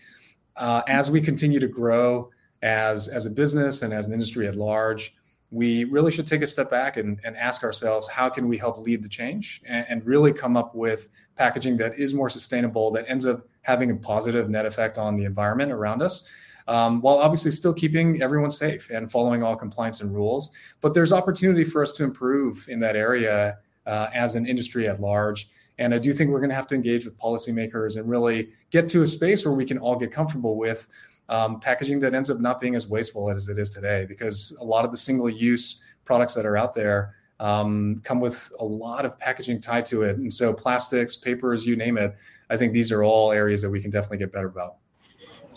uh, 0.57 0.83
as 0.87 1.11
we 1.11 1.21
continue 1.21 1.61
to 1.61 1.69
grow 1.69 2.31
as, 2.63 3.09
as 3.09 3.27
a 3.27 3.31
business 3.31 3.83
and 3.83 3.93
as 3.93 4.07
an 4.07 4.13
industry 4.13 4.47
at 4.47 4.57
large, 4.57 5.17
we 5.51 5.85
really 5.85 6.11
should 6.11 6.27
take 6.27 6.43
a 6.43 6.47
step 6.47 6.71
back 6.71 6.97
and, 6.97 7.21
and 7.25 7.37
ask 7.37 7.63
ourselves 7.63 8.09
how 8.09 8.29
can 8.29 8.49
we 8.49 8.59
help 8.59 8.79
lead 8.79 9.03
the 9.03 9.09
change 9.09 9.63
and, 9.65 9.87
and, 9.89 10.05
really 10.05 10.33
come 10.33 10.57
up 10.57 10.75
with 10.75 11.09
packaging 11.37 11.77
that 11.77 11.97
is 11.99 12.15
more 12.15 12.29
sustainable 12.29 12.91
that 12.91 13.05
ends 13.09 13.27
up 13.27 13.47
having 13.63 13.91
a 13.91 13.97
positive 13.97 14.51
net 14.51 14.67
effect 14.67 14.99
on 14.99 15.15
the 15.15 15.25
environment 15.25 15.71
around 15.71 16.03
us 16.03 16.31
um, 16.67 17.01
while 17.01 17.19
obviously 17.19 17.53
still 17.53 17.73
keeping 17.73 18.21
everyone 18.23 18.51
safe 18.51 18.91
and 18.91 19.11
following 19.11 19.43
all 19.43 19.55
compliance 19.55 20.01
and 20.01 20.13
rules 20.13 20.51
but 20.81 20.95
there's 20.95 21.13
opportunity 21.13 21.63
for 21.63 21.81
us 21.81 21.93
to 21.93 22.03
improve 22.03 22.67
in 22.69 22.81
that 22.81 22.97
area 22.97 23.57
uh, 23.87 24.09
as 24.13 24.35
an 24.35 24.47
industry 24.47 24.89
at 24.89 25.01
large 25.01 25.49
And 25.79 25.95
I 25.95 25.99
do 25.99 26.13
think 26.13 26.31
we're 26.31 26.41
going 26.41 26.51
to 26.51 26.57
have 26.57 26.67
to 26.69 26.75
engage 26.75 27.05
with 27.05 27.19
policymakers 27.19 27.99
and 27.99 28.09
really 28.09 28.51
get 28.71 28.89
to 28.91 29.03
a 29.03 29.07
space 29.07 29.45
where 29.45 29.55
we 29.55 29.65
can 29.65 29.79
all 29.79 29.97
get 29.97 30.11
comfortable 30.11 30.57
with 30.57 30.89
um, 31.29 31.61
packaging 31.61 32.01
that 32.01 32.15
ends 32.15 32.31
up 32.31 32.41
not 32.41 32.61
being 32.61 32.75
as 32.75 32.87
wasteful 32.87 33.31
as 33.31 33.49
it 33.49 33.59
is 33.59 33.71
today, 33.71 34.07
because 34.07 34.57
a 34.61 34.65
lot 34.65 34.85
of 34.85 34.91
the 34.91 34.97
single 34.97 35.29
use 35.29 35.85
products 36.05 36.35
that 36.35 36.47
are 36.47 36.57
out 36.57 36.75
there 36.75 37.15
um, 37.41 38.01
come 38.05 38.21
with 38.21 38.51
a 38.61 38.65
lot 38.65 39.05
of 39.05 39.19
packaging 39.19 39.61
tied 39.61 39.85
to 39.87 40.03
it. 40.03 40.17
And 40.17 40.33
so, 40.33 40.55
plastics, 40.55 41.17
papers, 41.17 41.67
you 41.67 41.77
name 41.77 41.99
it, 41.99 42.17
I 42.49 42.57
think 42.57 42.73
these 42.73 42.93
are 42.93 43.03
all 43.03 43.33
areas 43.33 43.61
that 43.63 43.71
we 43.71 43.83
can 43.83 43.91
definitely 43.91 44.19
get 44.19 44.33
better 44.33 44.47
about. 44.47 44.77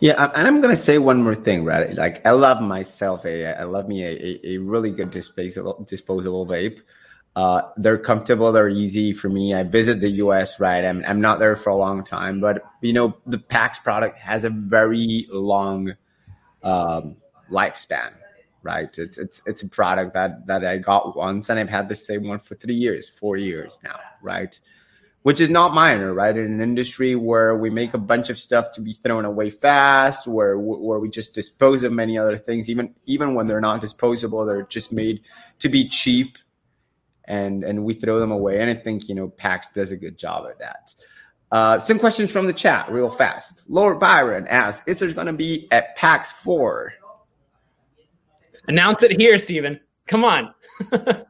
Yeah, 0.01 0.31
and 0.35 0.47
I'm 0.47 0.61
gonna 0.61 0.75
say 0.75 0.97
one 0.97 1.21
more 1.23 1.35
thing, 1.35 1.65
right? 1.65 1.93
Like, 1.93 2.25
I 2.25 2.31
love 2.31 2.61
myself. 2.61 3.25
A, 3.25 3.45
I 3.59 3.63
love 3.63 3.87
me 3.87 4.03
a, 4.03 4.09
a, 4.09 4.55
a 4.55 4.57
really 4.57 4.91
good 4.91 5.11
disposable 5.11 5.85
disposable 5.87 6.45
vape. 6.45 6.79
Uh, 7.35 7.61
they're 7.77 7.97
comfortable, 7.97 8.51
they're 8.51 8.69
easy 8.69 9.13
for 9.13 9.29
me. 9.29 9.53
I 9.53 9.63
visit 9.63 10.01
the 10.01 10.09
US, 10.23 10.59
right? 10.59 10.83
I'm, 10.83 11.03
I'm 11.07 11.21
not 11.21 11.39
there 11.39 11.55
for 11.55 11.69
a 11.69 11.75
long 11.75 12.03
time, 12.03 12.41
but 12.41 12.63
you 12.81 12.91
know, 12.91 13.15
the 13.25 13.37
PAX 13.37 13.79
product 13.79 14.17
has 14.19 14.43
a 14.43 14.49
very 14.49 15.27
long 15.31 15.95
um, 16.63 17.17
lifespan, 17.51 18.13
right? 18.63 18.89
It's, 18.97 19.17
it's, 19.17 19.41
it's 19.45 19.61
a 19.61 19.69
product 19.69 20.15
that, 20.15 20.47
that 20.47 20.65
I 20.65 20.79
got 20.79 21.15
once 21.15 21.49
and 21.49 21.59
I've 21.59 21.69
had 21.69 21.87
the 21.87 21.95
same 21.95 22.27
one 22.27 22.39
for 22.39 22.55
three 22.55 22.75
years, 22.75 23.07
four 23.07 23.37
years 23.37 23.79
now, 23.83 23.99
right? 24.21 24.59
Which 25.21 25.39
is 25.39 25.49
not 25.49 25.73
minor, 25.73 26.13
right? 26.13 26.35
In 26.35 26.45
an 26.45 26.61
industry 26.61 27.15
where 27.15 27.55
we 27.55 27.69
make 27.69 27.93
a 27.93 27.99
bunch 27.99 28.29
of 28.29 28.39
stuff 28.39 28.71
to 28.73 28.81
be 28.81 28.93
thrown 28.93 29.25
away 29.25 29.49
fast, 29.49 30.27
where 30.27 30.57
where 30.57 30.97
we 30.97 31.09
just 31.09 31.35
dispose 31.35 31.83
of 31.83 31.91
many 31.91 32.17
other 32.17 32.37
things, 32.37 32.69
even 32.69 32.95
even 33.05 33.35
when 33.35 33.47
they're 33.47 33.59
not 33.59 33.81
disposable, 33.81 34.45
they're 34.45 34.63
just 34.63 34.93
made 34.93 35.19
to 35.59 35.67
be 35.67 35.89
cheap 35.89 36.37
and 37.29 37.63
and 37.63 37.85
we 37.85 37.93
throw 37.93 38.19
them 38.19 38.31
away. 38.31 38.59
And 38.59 38.69
I 38.69 38.73
think 38.73 39.07
you 39.07 39.15
know 39.15 39.29
PAX 39.29 39.67
does 39.73 39.91
a 39.91 39.97
good 39.97 40.17
job 40.17 40.45
at 40.49 40.59
that. 40.59 40.93
Uh, 41.51 41.79
some 41.79 41.97
questions 41.97 42.29
from 42.29 42.45
the 42.45 42.53
chat, 42.53 42.91
real 42.91 43.09
fast. 43.09 43.63
Lord 43.69 43.99
Byron 43.99 44.47
asks, 44.47 44.85
"Is 44.87 44.99
there 44.99 45.11
going 45.13 45.27
to 45.27 45.33
be 45.33 45.67
at 45.71 45.95
PAX 45.95 46.31
four? 46.31 46.93
Announce 48.67 49.03
it 49.03 49.19
here, 49.19 49.37
Stephen. 49.37 49.79
Come 50.07 50.25
on. 50.25 50.53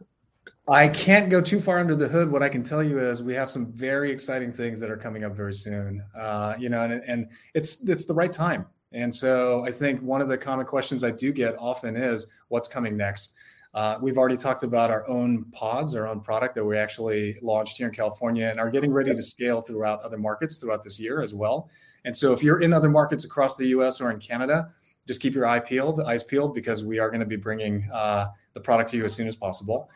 I 0.68 0.88
can't 0.88 1.30
go 1.30 1.42
too 1.42 1.60
far 1.60 1.80
under 1.80 1.96
the 1.96 2.08
hood. 2.08 2.32
What 2.32 2.44
I 2.44 2.50
can 2.50 2.64
tell 2.64 2.84
you 2.84 3.00
is 3.00 3.24
we 3.24 3.34
have 3.34 3.50
some 3.50 3.72
very 3.72 4.12
exciting 4.12 4.52
things 4.52 4.80
that 4.80 4.92
are 4.92 4.98
coming 4.98 5.24
up 5.24 5.36
very 5.36 5.54
soon. 5.54 6.04
Uh, 6.16 6.56
you 6.60 6.70
know, 6.70 6.82
and, 6.82 7.02
and 7.08 7.30
it's 7.54 7.88
it's 7.88 8.06
the 8.06 8.14
right 8.14 8.32
time. 8.32 8.66
And 8.92 9.14
so 9.14 9.64
I 9.66 9.72
think 9.72 10.02
one 10.02 10.22
of 10.22 10.28
the 10.28 10.38
common 10.38 10.66
questions 10.66 11.04
I 11.04 11.12
do 11.12 11.32
get 11.32 11.56
often 11.58 11.96
is, 11.96 12.28
"What's 12.50 12.68
coming 12.68 12.98
next?" 12.98 13.36
Uh, 13.74 13.98
we've 14.02 14.18
already 14.18 14.38
talked 14.38 14.64
about 14.64 14.90
our 14.90 15.08
own 15.08 15.46
pods, 15.52 15.94
our 15.94 16.08
own 16.08 16.22
product 16.22 16.56
that 16.56 16.66
we 16.66 16.78
actually 16.78 17.38
launched 17.42 17.78
here 17.78 17.88
in 17.88 17.94
California 17.94 18.48
and 18.48 18.60
are 18.60 18.70
getting 18.70 18.92
ready 18.92 19.14
to 19.14 19.22
scale 19.22 19.62
throughout 19.62 20.02
other 20.02 20.18
markets 20.18 20.58
throughout 20.58 20.84
this 20.84 21.00
year 21.00 21.22
as 21.22 21.36
well. 21.36 21.70
And 22.06 22.16
so 22.16 22.34
if 22.34 22.42
you're 22.42 22.62
in 22.62 22.74
other 22.74 22.90
markets 22.90 23.26
across 23.26 23.56
the 23.56 23.68
US 23.68 24.02
or 24.02 24.10
in 24.12 24.20
Canada, 24.20 24.72
just 25.06 25.22
keep 25.22 25.34
your 25.34 25.46
eye 25.46 25.60
peeled, 25.60 26.02
eyes 26.02 26.24
peeled, 26.24 26.56
because 26.56 26.84
we 26.84 27.00
are 27.00 27.10
going 27.10 27.20
to 27.20 27.26
be 27.26 27.36
bringing 27.36 27.88
uh, 27.94 28.28
the 28.54 28.60
product 28.60 28.90
to 28.92 28.98
you 28.98 29.06
as 29.06 29.14
soon 29.14 29.28
as 29.28 29.36
possible. 29.36 29.90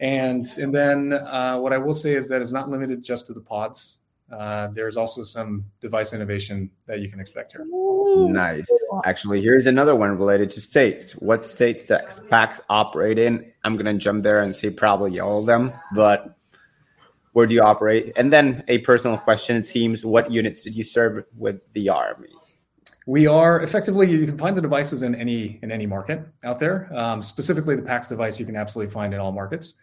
And 0.00 0.46
and 0.58 0.74
then 0.74 1.12
uh, 1.12 1.58
what 1.58 1.72
I 1.72 1.78
will 1.78 1.94
say 1.94 2.14
is 2.14 2.28
that 2.28 2.40
it's 2.40 2.52
not 2.52 2.68
limited 2.68 3.02
just 3.02 3.26
to 3.28 3.32
the 3.34 3.40
pods. 3.40 3.98
Uh, 4.30 4.68
there's 4.68 4.96
also 4.96 5.22
some 5.22 5.64
device 5.80 6.12
innovation 6.12 6.70
that 6.86 7.00
you 7.00 7.10
can 7.10 7.20
expect 7.20 7.52
here. 7.52 7.66
Nice. 8.28 8.66
Actually, 9.04 9.40
here's 9.40 9.66
another 9.66 9.96
one 9.96 10.16
related 10.16 10.50
to 10.50 10.60
states. 10.60 11.12
What 11.12 11.44
states 11.44 11.86
does 11.86 12.20
PAX 12.30 12.60
operate 12.68 13.18
in? 13.18 13.52
I'm 13.64 13.76
gonna 13.76 13.94
jump 13.94 14.22
there 14.22 14.40
and 14.40 14.54
say 14.54 14.70
probably 14.70 15.18
all 15.20 15.40
of 15.40 15.46
them, 15.46 15.72
but 15.94 16.36
where 17.32 17.46
do 17.46 17.54
you 17.54 17.62
operate? 17.62 18.12
And 18.16 18.32
then 18.32 18.64
a 18.68 18.78
personal 18.78 19.18
question: 19.18 19.56
It 19.56 19.66
seems 19.66 20.04
what 20.04 20.30
units 20.30 20.62
did 20.64 20.74
you 20.74 20.84
serve 20.84 21.24
with 21.36 21.60
the 21.74 21.88
army? 21.88 22.28
We 23.06 23.26
are 23.26 23.62
effectively 23.62 24.10
you 24.10 24.26
can 24.26 24.38
find 24.38 24.56
the 24.56 24.62
devices 24.62 25.02
in 25.02 25.14
any 25.14 25.58
in 25.62 25.72
any 25.72 25.86
market 25.86 26.20
out 26.44 26.58
there. 26.58 26.88
Um, 26.92 27.22
specifically, 27.22 27.76
the 27.76 27.82
PAX 27.82 28.08
device 28.08 28.38
you 28.38 28.46
can 28.46 28.56
absolutely 28.56 28.92
find 28.92 29.14
in 29.14 29.20
all 29.20 29.32
markets. 29.32 29.74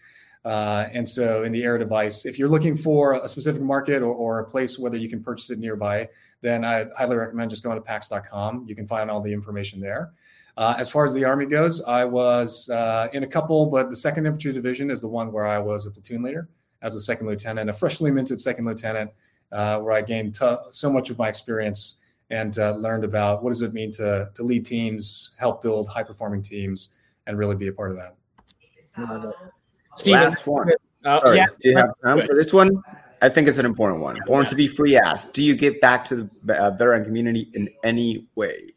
Uh, 0.47 0.87
and 0.93 1.07
so 1.07 1.43
in 1.43 1.51
the 1.51 1.61
Era 1.61 1.77
device, 1.77 2.25
if 2.25 2.39
you're 2.39 2.47
looking 2.47 2.77
for 2.77 3.15
a 3.15 3.27
specific 3.27 3.61
market 3.61 4.01
or, 4.01 4.13
or, 4.13 4.39
a 4.39 4.45
place 4.45 4.79
whether 4.79 4.95
you 4.95 5.09
can 5.09 5.21
purchase 5.21 5.49
it 5.49 5.59
nearby, 5.59 6.07
then 6.39 6.63
I 6.63 6.85
highly 6.97 7.17
recommend 7.17 7.49
just 7.49 7.63
going 7.63 7.75
to 7.75 7.81
pax.com. 7.81 8.63
You 8.65 8.73
can 8.73 8.87
find 8.87 9.11
all 9.11 9.19
the 9.19 9.33
information 9.33 9.81
there. 9.81 10.13
Uh, 10.55 10.73
as 10.77 10.89
far 10.89 11.03
as 11.03 11.13
the 11.13 11.25
Army 11.25 11.47
goes, 11.47 11.83
I 11.83 12.05
was 12.05 12.69
uh, 12.69 13.09
in 13.11 13.23
a 13.23 13.27
couple, 13.27 13.65
but 13.65 13.89
the 13.89 13.95
second 13.97 14.25
infantry 14.25 14.53
division 14.53 14.89
is 14.89 15.01
the 15.01 15.09
one 15.09 15.33
where 15.33 15.45
I 15.45 15.59
was 15.59 15.85
a 15.85 15.91
platoon 15.91 16.23
leader 16.23 16.47
as 16.81 16.95
a 16.95 17.01
second 17.01 17.27
lieutenant, 17.27 17.69
a 17.69 17.73
freshly 17.73 18.09
minted 18.09 18.39
second 18.39 18.63
lieutenant, 18.63 19.11
uh, 19.51 19.79
where 19.79 19.91
I 19.91 20.01
gained 20.01 20.35
t- 20.35 20.55
so 20.69 20.89
much 20.89 21.09
of 21.09 21.17
my 21.17 21.27
experience 21.27 21.99
and 22.29 22.57
uh, 22.57 22.71
learned 22.77 23.03
about 23.03 23.43
what 23.43 23.49
does 23.49 23.63
it 23.63 23.73
mean 23.73 23.91
to, 23.93 24.29
to 24.33 24.43
lead 24.43 24.65
teams, 24.65 25.35
help 25.41 25.61
build 25.61 25.89
high 25.89 26.03
performing 26.03 26.41
teams, 26.41 26.95
and 27.25 27.37
really 27.37 27.57
be 27.57 27.67
a 27.67 27.73
part 27.73 27.91
of 27.91 27.97
that. 27.97 28.15
Steven. 29.97 30.23
Last 30.23 30.47
one. 30.47 30.69
Uh, 31.03 31.19
Sorry, 31.19 31.37
yeah. 31.37 31.45
do 31.59 31.69
you 31.69 31.77
have 31.77 31.89
time 32.03 32.25
for 32.25 32.35
this 32.35 32.53
one? 32.53 32.81
I 33.21 33.29
think 33.29 33.47
it's 33.47 33.57
an 33.57 33.65
important 33.65 34.01
one. 34.01 34.19
Born 34.25 34.45
to 34.45 34.55
be 34.55 34.67
free 34.67 34.95
asked, 34.95 35.33
do 35.33 35.43
you 35.43 35.55
give 35.55 35.79
back 35.81 36.05
to 36.05 36.29
the 36.43 36.55
uh, 36.55 36.71
veteran 36.71 37.03
community 37.03 37.49
in 37.53 37.69
any 37.83 38.27
way? 38.35 38.69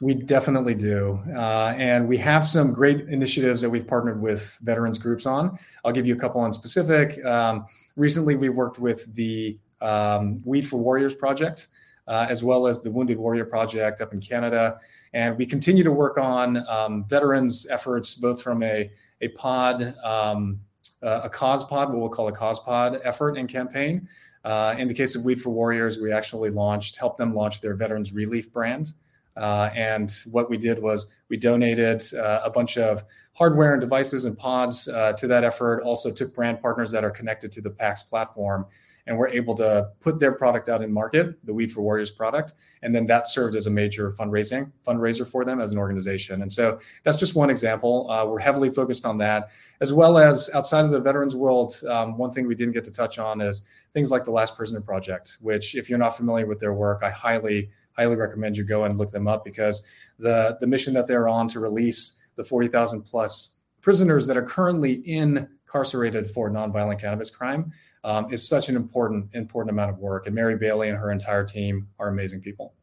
We 0.00 0.14
definitely 0.14 0.74
do. 0.74 1.20
Uh, 1.34 1.74
and 1.76 2.06
we 2.06 2.18
have 2.18 2.46
some 2.46 2.72
great 2.72 3.08
initiatives 3.08 3.60
that 3.62 3.70
we've 3.70 3.86
partnered 3.86 4.20
with 4.20 4.58
veterans 4.62 4.98
groups 4.98 5.26
on. 5.26 5.58
I'll 5.84 5.92
give 5.92 6.06
you 6.06 6.14
a 6.14 6.18
couple 6.18 6.40
on 6.40 6.52
specific. 6.52 7.24
Um, 7.24 7.66
recently, 7.96 8.36
we 8.36 8.48
worked 8.48 8.78
with 8.78 9.12
the 9.14 9.58
um, 9.80 10.42
Weed 10.44 10.68
for 10.68 10.76
Warriors 10.76 11.14
project, 11.14 11.68
uh, 12.06 12.26
as 12.28 12.44
well 12.44 12.66
as 12.66 12.80
the 12.82 12.90
Wounded 12.90 13.18
Warrior 13.18 13.46
project 13.46 14.00
up 14.00 14.12
in 14.12 14.20
Canada. 14.20 14.78
And 15.14 15.36
we 15.38 15.46
continue 15.46 15.82
to 15.84 15.92
work 15.92 16.18
on 16.18 16.64
um, 16.68 17.04
veterans' 17.06 17.66
efforts, 17.70 18.14
both 18.14 18.42
from 18.42 18.62
a 18.62 18.90
a 19.20 19.28
pod, 19.28 19.94
um, 20.02 20.60
a 21.02 21.28
cause 21.28 21.64
pod, 21.64 21.90
what 21.90 22.00
we'll 22.00 22.08
call 22.08 22.28
a 22.28 22.32
cause 22.32 22.58
pod 22.60 23.00
effort 23.04 23.36
and 23.36 23.48
campaign. 23.48 24.08
Uh, 24.44 24.74
in 24.78 24.88
the 24.88 24.94
case 24.94 25.14
of 25.14 25.24
Weed 25.24 25.40
for 25.40 25.50
Warriors, 25.50 25.98
we 26.00 26.12
actually 26.12 26.50
launched, 26.50 26.96
helped 26.96 27.18
them 27.18 27.34
launch 27.34 27.60
their 27.60 27.74
Veterans 27.74 28.12
Relief 28.12 28.52
brand. 28.52 28.92
Uh, 29.36 29.70
and 29.74 30.12
what 30.32 30.50
we 30.50 30.56
did 30.56 30.80
was 30.80 31.12
we 31.28 31.36
donated 31.36 32.02
uh, 32.14 32.40
a 32.44 32.50
bunch 32.50 32.76
of 32.76 33.04
hardware 33.34 33.72
and 33.72 33.80
devices 33.80 34.24
and 34.24 34.36
pods 34.36 34.88
uh, 34.88 35.12
to 35.12 35.28
that 35.28 35.44
effort. 35.44 35.82
Also 35.82 36.10
took 36.10 36.34
brand 36.34 36.60
partners 36.60 36.90
that 36.90 37.04
are 37.04 37.10
connected 37.10 37.52
to 37.52 37.60
the 37.60 37.70
PAX 37.70 38.02
platform 38.02 38.66
and 39.08 39.16
we're 39.16 39.28
able 39.28 39.54
to 39.54 39.90
put 40.00 40.20
their 40.20 40.32
product 40.32 40.68
out 40.68 40.82
in 40.82 40.92
market, 40.92 41.34
the 41.44 41.52
Weed 41.52 41.72
for 41.72 41.80
Warriors 41.80 42.10
product, 42.10 42.52
and 42.82 42.94
then 42.94 43.06
that 43.06 43.26
served 43.26 43.56
as 43.56 43.66
a 43.66 43.70
major 43.70 44.12
fundraising 44.12 44.70
fundraiser 44.86 45.26
for 45.26 45.44
them 45.44 45.60
as 45.60 45.72
an 45.72 45.78
organization. 45.78 46.42
And 46.42 46.52
so 46.52 46.78
that's 47.02 47.16
just 47.16 47.34
one 47.34 47.48
example. 47.48 48.08
Uh, 48.10 48.26
we're 48.26 48.38
heavily 48.38 48.70
focused 48.70 49.06
on 49.06 49.16
that, 49.18 49.48
as 49.80 49.94
well 49.94 50.18
as 50.18 50.50
outside 50.54 50.84
of 50.84 50.90
the 50.90 51.00
veterans 51.00 51.34
world. 51.34 51.74
Um, 51.88 52.18
one 52.18 52.30
thing 52.30 52.46
we 52.46 52.54
didn't 52.54 52.74
get 52.74 52.84
to 52.84 52.92
touch 52.92 53.18
on 53.18 53.40
is 53.40 53.62
things 53.94 54.10
like 54.10 54.24
the 54.24 54.30
Last 54.30 54.56
Prisoner 54.56 54.82
Project, 54.82 55.38
which, 55.40 55.74
if 55.74 55.88
you're 55.88 55.98
not 55.98 56.16
familiar 56.16 56.46
with 56.46 56.60
their 56.60 56.74
work, 56.74 57.02
I 57.02 57.10
highly 57.10 57.70
highly 57.96 58.14
recommend 58.14 58.56
you 58.56 58.62
go 58.62 58.84
and 58.84 58.96
look 58.96 59.10
them 59.10 59.26
up 59.26 59.44
because 59.44 59.84
the 60.18 60.56
the 60.60 60.66
mission 60.66 60.92
that 60.94 61.08
they're 61.08 61.28
on 61.28 61.48
to 61.48 61.60
release 61.60 62.22
the 62.36 62.44
40,000 62.44 63.02
plus 63.02 63.56
prisoners 63.80 64.26
that 64.28 64.36
are 64.36 64.42
currently 64.44 65.02
incarcerated 65.08 66.30
for 66.30 66.50
nonviolent 66.50 67.00
cannabis 67.00 67.30
crime 67.30 67.72
um, 68.04 68.32
is 68.32 68.46
such 68.46 68.68
an 68.68 68.76
important 68.76 69.34
important 69.34 69.70
amount 69.70 69.90
of 69.90 69.98
work. 69.98 70.26
And 70.26 70.34
Mary 70.34 70.56
Bailey 70.56 70.88
and 70.88 70.98
her 70.98 71.10
entire 71.10 71.44
team 71.44 71.88
are 71.98 72.08
amazing 72.08 72.40
people. 72.40 72.74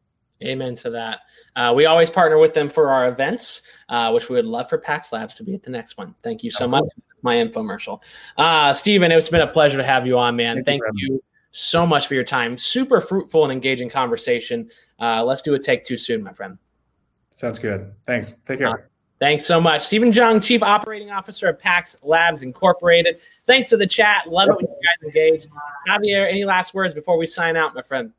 Amen 0.42 0.74
to 0.76 0.90
that. 0.90 1.20
Uh, 1.54 1.72
we 1.74 1.86
always 1.86 2.10
partner 2.10 2.38
with 2.38 2.52
them 2.52 2.68
for 2.68 2.90
our 2.90 3.08
events, 3.08 3.62
uh, 3.88 4.10
which 4.10 4.28
we 4.28 4.36
would 4.36 4.44
love 4.44 4.68
for 4.68 4.76
PAX 4.76 5.12
Labs 5.12 5.34
to 5.36 5.44
be 5.44 5.54
at 5.54 5.62
the 5.62 5.70
next 5.70 5.96
one. 5.96 6.14
Thank 6.22 6.44
you 6.44 6.50
so 6.50 6.64
Absolutely. 6.64 6.88
much. 6.88 7.04
My 7.22 7.36
infomercial. 7.36 8.02
Uh, 8.36 8.72
Stephen, 8.72 9.10
it's 9.10 9.30
been 9.30 9.40
a 9.40 9.46
pleasure 9.46 9.78
to 9.78 9.84
have 9.84 10.06
you 10.06 10.18
on, 10.18 10.36
man. 10.36 10.56
Thank, 10.56 10.66
Thank 10.66 10.82
you, 10.96 11.14
you 11.14 11.24
so 11.52 11.86
much 11.86 12.06
for 12.06 12.14
your 12.14 12.22
time. 12.22 12.56
Super 12.56 13.00
fruitful 13.00 13.44
and 13.44 13.52
engaging 13.52 13.88
conversation. 13.88 14.68
Uh, 15.00 15.24
let's 15.24 15.40
do 15.40 15.54
a 15.54 15.58
take 15.58 15.82
two 15.84 15.96
soon, 15.96 16.22
my 16.22 16.32
friend. 16.32 16.58
Sounds 17.34 17.58
good. 17.58 17.94
Thanks. 18.06 18.32
Take 18.44 18.58
care. 18.58 18.90
Thanks 19.18 19.46
so 19.46 19.60
much. 19.60 19.82
Stephen 19.82 20.12
Jung, 20.12 20.40
Chief 20.40 20.62
Operating 20.62 21.10
Officer 21.10 21.48
of 21.48 21.58
PAX 21.58 21.96
Labs 22.02 22.42
Incorporated. 22.42 23.18
Thanks 23.46 23.70
to 23.70 23.76
the 23.76 23.86
chat. 23.86 24.24
Love 24.26 24.50
it 24.50 24.56
when 24.56 24.66
you 24.66 24.76
guys 24.76 25.06
engage. 25.06 25.46
Javier, 25.88 26.28
any 26.28 26.44
last 26.44 26.74
words 26.74 26.92
before 26.92 27.16
we 27.16 27.24
sign 27.24 27.56
out, 27.56 27.74
my 27.74 27.80
friend? 27.80 28.12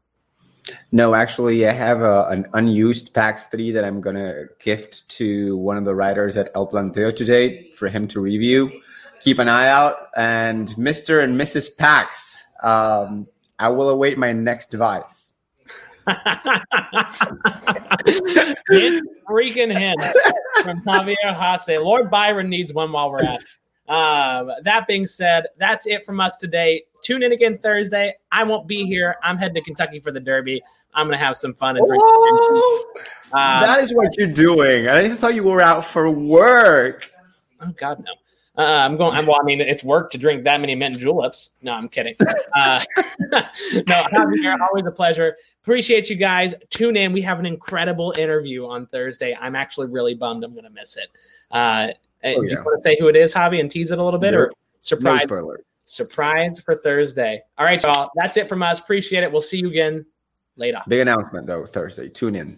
No, 0.92 1.14
actually, 1.14 1.68
I 1.68 1.72
have 1.72 2.02
a, 2.02 2.28
an 2.30 2.48
unused 2.54 3.14
PAX 3.14 3.46
3 3.48 3.72
that 3.72 3.86
I'm 3.86 4.02
going 4.02 4.16
to 4.16 4.48
gift 4.60 5.08
to 5.10 5.56
one 5.58 5.78
of 5.78 5.86
the 5.86 5.94
writers 5.94 6.36
at 6.36 6.52
El 6.56 6.68
Planteo 6.68 7.16
today 7.16 7.70
for 7.72 7.88
him 7.88 8.08
to 8.10 8.20
review. 8.20 8.72
Keep 9.22 9.40
an 9.40 9.50
eye 9.50 9.68
out. 9.68 10.10
And 10.16 10.68
Mr. 10.70 11.24
and 11.24 11.40
Mrs. 11.40 11.78
PAX, 11.78 12.44
um, 12.64 13.28
I 13.60 13.70
will 13.70 13.90
await 13.90 14.18
my 14.18 14.32
next 14.32 14.72
device. 14.72 15.27
Hit 18.70 19.04
freaking 19.28 19.78
hint 19.78 20.02
from 20.64 20.82
Javier 20.84 21.36
Hasse. 21.36 21.78
Lord 21.80 22.10
Byron 22.10 22.50
needs 22.50 22.74
one 22.74 22.92
while 22.92 23.12
we're 23.12 23.24
at 23.24 23.42
it. 23.42 23.44
Um, 23.90 24.52
that 24.64 24.86
being 24.86 25.06
said, 25.06 25.48
that's 25.58 25.88
it 25.88 26.06
from 26.06 26.20
us 26.20 26.38
today. 26.38 26.84
Tune 27.04 27.24
in 27.24 27.32
again 27.32 27.58
Thursday. 27.58 28.16
I 28.32 28.44
won't 28.44 28.68
be 28.68 28.86
here. 28.86 29.16
I'm 29.24 29.38
heading 29.38 29.56
to 29.56 29.62
Kentucky 29.62 30.00
for 30.00 30.12
the 30.12 30.20
Derby. 30.20 30.62
I'm 30.94 31.08
going 31.08 31.18
to 31.18 31.24
have 31.24 31.38
some 31.38 31.54
fun 31.54 31.78
and 31.78 31.88
drink. 31.88 32.04
Uh, 33.32 33.66
that 33.66 33.84
is 33.84 33.94
what 33.94 34.18
you're 34.18 34.28
doing. 34.28 34.88
I 34.88 35.10
thought 35.10 35.36
you 35.36 35.44
were 35.44 35.62
out 35.62 35.86
for 35.86 36.10
work. 36.10 37.12
Oh 37.62 37.74
God, 37.78 38.04
no. 38.04 38.12
Uh, 38.58 38.64
I'm 38.64 38.98
going. 38.98 39.16
I'm, 39.16 39.28
well, 39.28 39.38
I 39.40 39.46
mean, 39.46 39.62
it's 39.62 39.84
work 39.84 40.10
to 40.12 40.18
drink 40.18 40.44
that 40.46 40.60
many 40.60 40.74
mint 40.74 40.98
juleps. 40.98 41.52
No, 41.62 41.74
I'm 41.74 41.88
kidding. 41.88 42.16
Uh, 42.56 42.84
no, 43.88 44.08
always 44.72 44.86
a 44.88 44.92
pleasure. 44.92 45.38
Appreciate 45.68 46.10
you 46.10 46.16
guys. 46.16 46.56
Tune 46.70 46.96
in. 46.96 47.12
We 47.12 47.22
have 47.24 47.40
an 47.40 47.46
incredible 47.46 48.14
interview 48.18 48.66
on 48.66 48.88
Thursday. 48.88 49.38
I'm 49.38 49.54
actually 49.54 49.88
really 49.88 50.16
bummed. 50.16 50.46
I'm 50.46 50.54
going 50.54 50.64
to 50.64 50.70
miss 50.70 50.96
it. 50.96 51.10
Uh, 51.52 51.90
oh, 52.24 52.42
do 52.42 52.48
you 52.48 52.56
want 52.64 52.78
to 52.78 52.82
say 52.82 52.96
who 52.98 53.10
it 53.10 53.18
is, 53.18 53.34
Javi, 53.34 53.60
and 53.60 53.70
tease 53.70 53.92
it 53.92 54.00
a 54.00 54.02
little 54.02 54.18
bit, 54.18 54.34
or 54.34 54.54
surprise? 54.80 55.26
No 55.30 55.58
surprise 55.84 56.62
for 56.62 56.76
Thursday. 56.76 57.42
All 57.58 57.66
right, 57.66 57.84
y'all. 57.84 58.10
That's 58.16 58.38
it 58.38 58.48
from 58.48 58.64
us. 58.64 58.80
Appreciate 58.80 59.24
it. 59.24 59.32
We'll 59.32 59.42
see 59.42 59.58
you 59.58 59.68
again 59.68 60.06
later. 60.56 60.82
Big 60.88 61.02
announcement 61.02 61.46
though 61.48 61.66
Thursday. 61.66 62.08
Tune 62.08 62.36
in. 62.38 62.58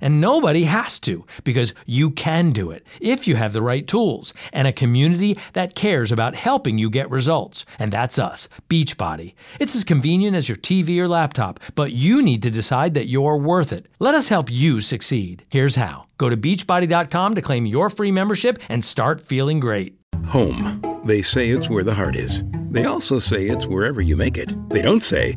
And 0.00 0.20
nobody 0.20 0.64
has 0.64 0.98
to 1.00 1.24
because 1.44 1.74
you 1.86 2.10
can 2.10 2.50
do 2.50 2.70
it 2.70 2.86
if 3.00 3.26
you 3.26 3.36
have 3.36 3.52
the 3.52 3.62
right 3.62 3.86
tools 3.86 4.34
and 4.52 4.68
a 4.68 4.72
community 4.72 5.38
that 5.52 5.74
cares 5.74 6.12
about 6.12 6.34
helping 6.34 6.78
you 6.78 6.90
get 6.90 7.10
results. 7.10 7.64
And 7.78 7.92
that's 7.92 8.18
us, 8.18 8.48
Beachbody. 8.68 9.34
It's 9.60 9.74
as 9.74 9.84
convenient 9.84 10.36
as 10.36 10.48
your 10.48 10.56
TV 10.56 10.98
or 10.98 11.08
laptop, 11.08 11.60
but 11.74 11.92
you 11.92 12.22
need 12.22 12.42
to 12.42 12.50
decide 12.50 12.94
that 12.94 13.06
you're 13.06 13.36
worth 13.36 13.72
it. 13.72 13.86
Let 13.98 14.14
us 14.14 14.28
help 14.28 14.50
you 14.50 14.80
succeed. 14.80 15.44
Here's 15.50 15.76
how 15.76 16.06
go 16.18 16.28
to 16.28 16.36
beachbody.com 16.36 17.34
to 17.34 17.42
claim 17.42 17.66
your 17.66 17.90
free 17.90 18.12
membership 18.12 18.58
and 18.68 18.84
start 18.84 19.20
feeling 19.20 19.60
great. 19.60 19.98
Home. 20.26 20.80
They 21.04 21.22
say 21.22 21.50
it's 21.50 21.68
where 21.68 21.84
the 21.84 21.94
heart 21.94 22.16
is. 22.16 22.44
They 22.70 22.86
also 22.86 23.18
say 23.18 23.48
it's 23.48 23.66
wherever 23.66 24.00
you 24.00 24.16
make 24.16 24.38
it. 24.38 24.54
They 24.70 24.80
don't 24.80 25.02
say 25.02 25.36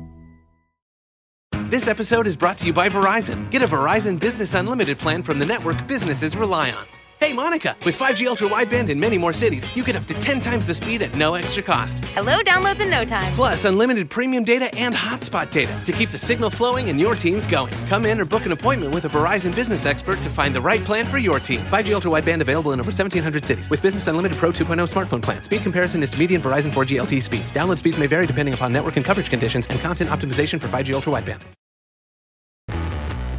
This 1.71 1.87
episode 1.87 2.27
is 2.27 2.35
brought 2.35 2.57
to 2.57 2.65
you 2.65 2.73
by 2.73 2.89
Verizon. 2.89 3.49
Get 3.49 3.61
a 3.61 3.65
Verizon 3.65 4.19
Business 4.19 4.55
Unlimited 4.55 4.99
plan 4.99 5.23
from 5.23 5.39
the 5.39 5.45
network 5.45 5.87
businesses 5.87 6.35
rely 6.35 6.69
on. 6.69 6.85
Hey, 7.21 7.31
Monica, 7.31 7.77
with 7.85 7.97
5G 7.97 8.27
ultra 8.27 8.49
wideband 8.49 8.89
in 8.89 8.99
many 8.99 9.17
more 9.17 9.31
cities, 9.31 9.65
you 9.73 9.81
get 9.85 9.95
up 9.95 10.03
to 10.07 10.13
10 10.15 10.41
times 10.41 10.67
the 10.67 10.73
speed 10.73 11.01
at 11.01 11.15
no 11.15 11.35
extra 11.35 11.63
cost. 11.63 12.03
Hello, 12.13 12.39
downloads 12.39 12.81
in 12.81 12.89
no 12.89 13.05
time. 13.05 13.31
Plus, 13.35 13.63
unlimited 13.63 14.09
premium 14.09 14.43
data 14.43 14.67
and 14.75 14.93
hotspot 14.93 15.49
data 15.49 15.73
to 15.85 15.93
keep 15.93 16.09
the 16.09 16.19
signal 16.19 16.49
flowing 16.49 16.89
and 16.89 16.99
your 16.99 17.15
teams 17.15 17.47
going. 17.47 17.73
Come 17.87 18.05
in 18.05 18.19
or 18.19 18.25
book 18.25 18.45
an 18.45 18.51
appointment 18.51 18.93
with 18.93 19.05
a 19.05 19.07
Verizon 19.07 19.55
business 19.55 19.85
expert 19.85 20.21
to 20.23 20.29
find 20.29 20.53
the 20.53 20.59
right 20.59 20.83
plan 20.83 21.05
for 21.05 21.19
your 21.19 21.39
team. 21.39 21.61
5G 21.67 21.93
ultra 21.93 22.11
wideband 22.11 22.41
available 22.41 22.73
in 22.73 22.81
over 22.81 22.87
1,700 22.87 23.45
cities 23.45 23.69
with 23.69 23.81
Business 23.81 24.07
Unlimited 24.07 24.37
Pro 24.37 24.51
2.0 24.51 24.75
smartphone 24.91 25.21
plan. 25.21 25.41
Speed 25.41 25.63
comparison 25.63 26.03
is 26.03 26.09
to 26.09 26.19
median 26.19 26.41
Verizon 26.41 26.71
4G 26.71 26.99
LTE 26.99 27.23
speeds. 27.23 27.49
Download 27.49 27.77
speeds 27.77 27.97
may 27.97 28.07
vary 28.07 28.27
depending 28.27 28.53
upon 28.53 28.73
network 28.73 28.97
and 28.97 29.05
coverage 29.05 29.29
conditions 29.29 29.67
and 29.67 29.79
content 29.79 30.09
optimization 30.09 30.59
for 30.59 30.67
5G 30.67 30.93
ultra 30.93 31.13
wideband. 31.13 31.39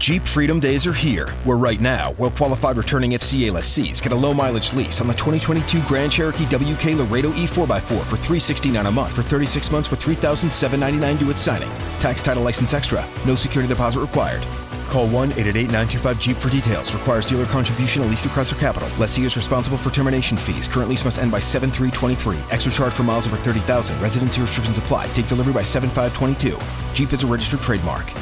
Jeep 0.03 0.27
Freedom 0.27 0.59
Days 0.59 0.85
are 0.85 0.93
here, 0.93 1.29
where 1.45 1.57
right 1.57 1.81
now, 1.81 2.11
well 2.19 2.33
qualified 2.33 2.77
returning 2.77 3.13
FCA 3.13 3.53
lessees 3.53 4.01
get 4.01 4.11
a 4.11 4.17
low 4.17 4.35
mileage 4.35 4.75
lease 4.75 5.01
on 5.01 5.07
the 5.07 5.15
2022 5.15 5.81
Grand 5.83 6.11
Cherokee 6.11 6.45
WK 6.47 6.99
Laredo 6.99 7.31
E4x4 7.31 7.83
for 7.83 8.17
369 8.17 8.87
a 8.87 8.91
month 8.91 9.15
for 9.15 9.23
36 9.23 9.71
months 9.71 9.93
with 9.93 10.01
$3,799 10.01 11.21
due 11.21 11.31
at 11.31 11.39
signing. 11.39 11.71
Tax 12.01 12.21
title 12.21 12.43
license 12.43 12.75
extra, 12.75 13.07
no 13.25 13.37
security 13.37 13.73
deposit 13.73 14.01
required. 14.01 14.43
Call 14.89 15.07
1 15.07 15.39
888 15.39 15.67
925 15.67 16.19
Jeep 16.19 16.37
for 16.37 16.51
details. 16.51 16.93
Requires 16.93 17.25
dealer 17.25 17.47
contribution 17.47 18.03
at 18.03 18.09
least 18.09 18.27
through 18.27 18.33
Chrysler 18.33 18.59
Capital. 18.59 18.89
Lessee 18.99 19.25
is 19.25 19.37
responsible 19.37 19.77
for 19.79 19.91
termination 19.91 20.37
fees. 20.37 20.67
Current 20.67 20.91
lease 20.91 21.05
must 21.05 21.21
end 21.21 21.31
by 21.31 21.39
7323. 21.39 22.37
Extra 22.51 22.73
charge 22.73 22.93
for 22.93 23.05
miles 23.05 23.29
over 23.29 23.37
30,000. 23.37 24.01
Residency 24.01 24.41
restrictions 24.41 24.79
apply. 24.79 25.07
Take 25.15 25.29
delivery 25.29 25.55
by 25.55 25.63
7522. 25.63 26.59
Jeep 26.93 27.13
is 27.13 27.23
a 27.23 27.27
registered 27.29 27.61
trademark. 27.61 28.13